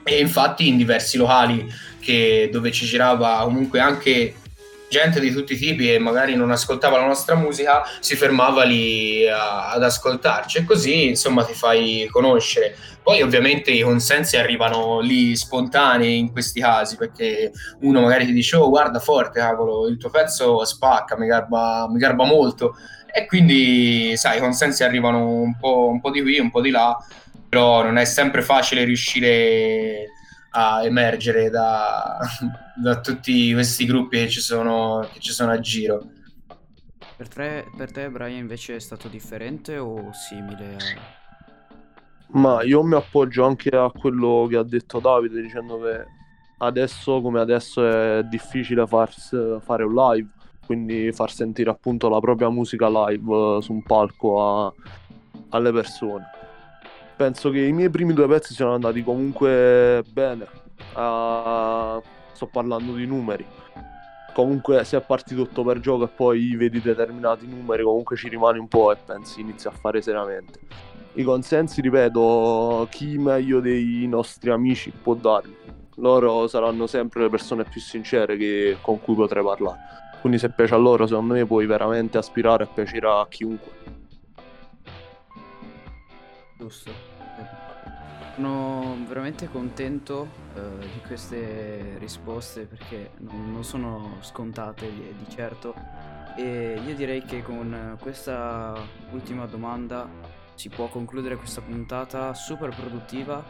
e 0.03 0.19
infatti 0.19 0.69
in 0.69 0.77
diversi 0.77 1.17
locali 1.17 1.71
che, 2.01 2.49
dove 2.51 2.73
ci 2.73 2.87
girava 2.87 3.41
comunque 3.45 3.81
anche 3.81 4.35
gente 4.91 5.21
di 5.21 5.31
tutti 5.33 5.53
i 5.53 5.57
tipi 5.57 5.93
e 5.95 5.99
magari 5.99 6.35
non 6.35 6.51
ascoltava 6.51 6.99
la 6.99 7.07
nostra 7.07 7.37
musica 7.37 7.83
si 8.01 8.17
fermava 8.17 8.65
lì 8.65 9.27
a, 9.27 9.71
ad 9.71 9.83
ascoltarci. 9.83 10.59
E 10.59 10.65
così 10.65 11.09
insomma 11.09 11.45
ti 11.45 11.55
fai 11.55 12.09
conoscere. 12.11 12.77
Poi 13.03 13.23
ovviamente 13.23 13.71
i 13.71 13.81
consensi 13.81 14.37
arrivano 14.37 15.01
lì 15.01 15.35
spontanei 15.37 16.19
in 16.19 16.33
questi 16.33 16.61
casi 16.61 16.97
perché 16.97 17.53
uno 17.81 18.01
magari 18.01 18.27
ti 18.27 18.33
dice 18.33 18.57
oh 18.57 18.69
guarda 18.69 18.99
forte 18.99 19.41
cavolo 19.41 19.87
il 19.87 19.97
tuo 19.97 20.11
pezzo 20.11 20.65
spacca 20.65 21.17
mi 21.17 21.27
garba, 21.27 21.87
mi 21.89 21.99
garba 21.99 22.25
molto. 22.25 22.77
E 23.13 23.27
quindi 23.27 24.13
sai 24.17 24.39
i 24.39 24.41
consensi 24.41 24.83
arrivano 24.83 25.25
un 25.25 25.57
po', 25.57 25.89
un 25.89 26.01
po' 26.01 26.11
di 26.11 26.21
qui 26.21 26.39
un 26.39 26.51
po' 26.51 26.61
di 26.61 26.71
là 26.71 26.97
però 27.49 27.83
non 27.83 27.97
è 27.97 28.05
sempre 28.05 28.43
facile 28.43 28.85
riuscire 28.85 30.07
a 30.51 30.85
emergere 30.85 31.51
da, 31.51 32.19
da 32.83 33.01
tutti 33.01 33.53
questi 33.53 33.85
gruppi 33.85 34.19
che 34.19 34.29
ci, 34.29 34.41
sono, 34.41 35.07
che 35.13 35.21
ci 35.21 35.33
sono 35.33 35.53
a 35.53 35.61
giro. 35.61 36.05
Per 37.17 37.29
te, 37.29 37.65
per 37.77 37.93
te, 37.93 38.09
Brian, 38.11 38.39
invece 38.39 38.77
è 38.77 38.79
stato 38.81 39.09
differente 39.09 39.77
o 39.79 40.11
simile? 40.13 40.75
A... 40.75 42.39
Ma 42.39 42.63
io 42.63 42.83
mi 42.83 42.95
appoggio 42.95 43.45
anche 43.45 43.71
a 43.71 43.91
quello 43.91 44.47
che 44.49 44.57
ha 44.57 44.63
detto 44.63 45.01
Davide, 45.01 45.43
dicendo 45.43 45.81
che 45.81 46.05
adesso 46.59 47.21
come 47.21 47.41
adesso 47.41 47.87
è 47.87 48.23
difficile 48.25 48.87
fars, 48.87 49.61
fare 49.61 49.85
un 49.85 49.95
live, 49.95 50.29
quindi 50.65 51.13
far 51.13 51.31
sentire 51.31 51.71
appunto 51.71 52.09
la 52.09 52.21
propria 52.21 52.49
musica 52.49 52.89
live 52.89 53.61
su 53.61 53.73
un 53.73 53.83
palco 53.83 54.67
a, 54.67 54.73
alle 55.51 55.73
persone 55.73 56.39
penso 57.21 57.51
che 57.51 57.61
i 57.61 57.73
miei 57.73 57.91
primi 57.91 58.15
due 58.15 58.27
pezzi 58.27 58.55
siano 58.55 58.73
andati 58.73 59.03
comunque 59.05 60.03
bene. 60.11 60.47
Uh, 60.95 62.03
sto 62.41 62.47
parlando 62.47 62.95
di 62.95 63.05
numeri. 63.05 63.45
Comunque 64.33 64.85
se 64.85 64.97
è 64.97 65.03
partito 65.03 65.45
tutto 65.45 65.63
per 65.63 65.81
gioco 65.81 66.05
e 66.05 66.09
poi 66.09 66.57
vedi 66.57 66.81
determinati 66.81 67.47
numeri, 67.47 67.83
comunque 67.83 68.17
ci 68.17 68.29
rimani 68.29 68.59
un 68.59 68.69
po' 68.69 68.93
e 68.93 68.97
pensi 68.97 69.43
inizi 69.43 69.67
a 69.67 69.71
fare 69.71 70.01
seriamente. 70.01 70.59
I 71.15 71.23
consensi, 71.23 71.83
ripeto, 71.83 72.87
chi 72.91 73.19
meglio 73.19 73.61
dei 73.61 74.07
nostri 74.07 74.49
amici 74.51 74.91
può 74.91 75.15
darli. 75.15 75.55
Loro 75.97 76.47
saranno 76.47 76.87
sempre 76.87 77.23
le 77.23 77.29
persone 77.29 77.65
più 77.65 77.81
sincere 77.81 78.39
che, 78.39 78.79
con 78.81 79.01
cui 79.01 79.15
potrei 79.15 79.43
parlare. 79.43 79.79
Quindi 80.21 80.39
se 80.39 80.51
piace 80.51 80.73
a 80.73 80.79
loro, 80.79 81.07
secondo 81.07 81.35
me 81.35 81.45
puoi 81.45 81.67
veramente 81.67 82.17
aspirare 82.17 82.63
a 82.63 82.67
piacere 82.67 83.07
a 83.07 83.27
chiunque. 83.29 83.73
Giusto. 86.57 87.10
Sono 88.35 88.97
veramente 89.07 89.49
contento 89.49 90.29
uh, 90.55 90.79
di 90.79 91.01
queste 91.07 91.97
risposte 91.99 92.65
perché 92.65 93.11
non, 93.19 93.53
non 93.53 93.65
sono 93.65 94.17
scontate 94.21 94.91
di, 94.91 95.15
di, 95.19 95.29
certo 95.29 95.75
e 96.37 96.81
io 96.85 96.95
direi 96.95 97.23
che 97.25 97.43
con 97.43 97.97
questa 98.01 98.75
ultima 99.11 99.47
domanda 99.47 100.09
si 100.55 100.69
può 100.69 100.89
concludere 100.89 101.37
questa 101.37 101.61
puntata 101.61 102.33
super 102.35 102.75
produttiva. 102.75 103.43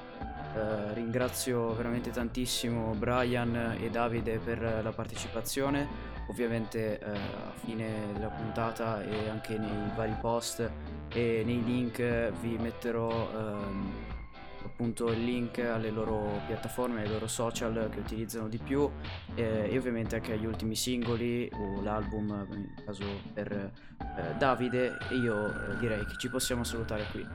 Uh, 0.55 0.95
ringrazio 0.95 1.75
veramente 1.75 2.11
tantissimo 2.11 2.95
Brian 2.95 3.77
e 3.81 3.91
Davide 3.91 4.39
per 4.39 4.81
la 4.83 4.93
partecipazione. 4.93 5.87
Ovviamente 6.29 7.01
uh, 7.03 7.09
a 7.11 7.53
fine 7.65 8.13
della 8.13 8.29
puntata 8.29 9.03
e 9.03 9.29
anche 9.29 9.59
nei 9.59 9.91
vari 9.95 10.17
post 10.21 10.71
e 11.09 11.43
nei 11.45 11.63
link 11.65 12.31
vi 12.41 12.57
metterò 12.57 13.09
um, 13.09 13.93
appunto 14.81 15.13
il 15.13 15.23
link 15.23 15.59
alle 15.59 15.91
loro 15.91 16.41
piattaforme, 16.47 17.03
ai 17.03 17.09
loro 17.09 17.27
social 17.27 17.91
che 17.93 17.99
utilizzano 17.99 18.49
di 18.49 18.57
più 18.57 18.91
eh, 19.35 19.69
e 19.71 19.77
ovviamente 19.77 20.15
anche 20.15 20.33
agli 20.33 20.47
ultimi 20.47 20.75
singoli 20.75 21.51
o 21.53 21.83
l'album 21.83 22.47
in 22.51 22.85
caso 22.87 23.05
per 23.35 23.53
eh, 23.53 24.35
Davide 24.39 24.97
e 25.11 25.17
io 25.17 25.49
eh, 25.49 25.77
direi 25.79 26.07
che 26.07 26.15
ci 26.17 26.31
possiamo 26.31 26.65
salutare 26.65 27.05
qui. 27.13 27.27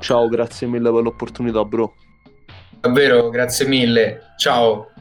Ciao, 0.00 0.28
grazie 0.28 0.66
mille 0.66 0.90
per 0.90 1.02
l'opportunità 1.02 1.64
bro. 1.64 1.94
Davvero, 2.80 3.28
grazie 3.30 3.68
mille. 3.68 4.34
Ciao. 4.36 4.93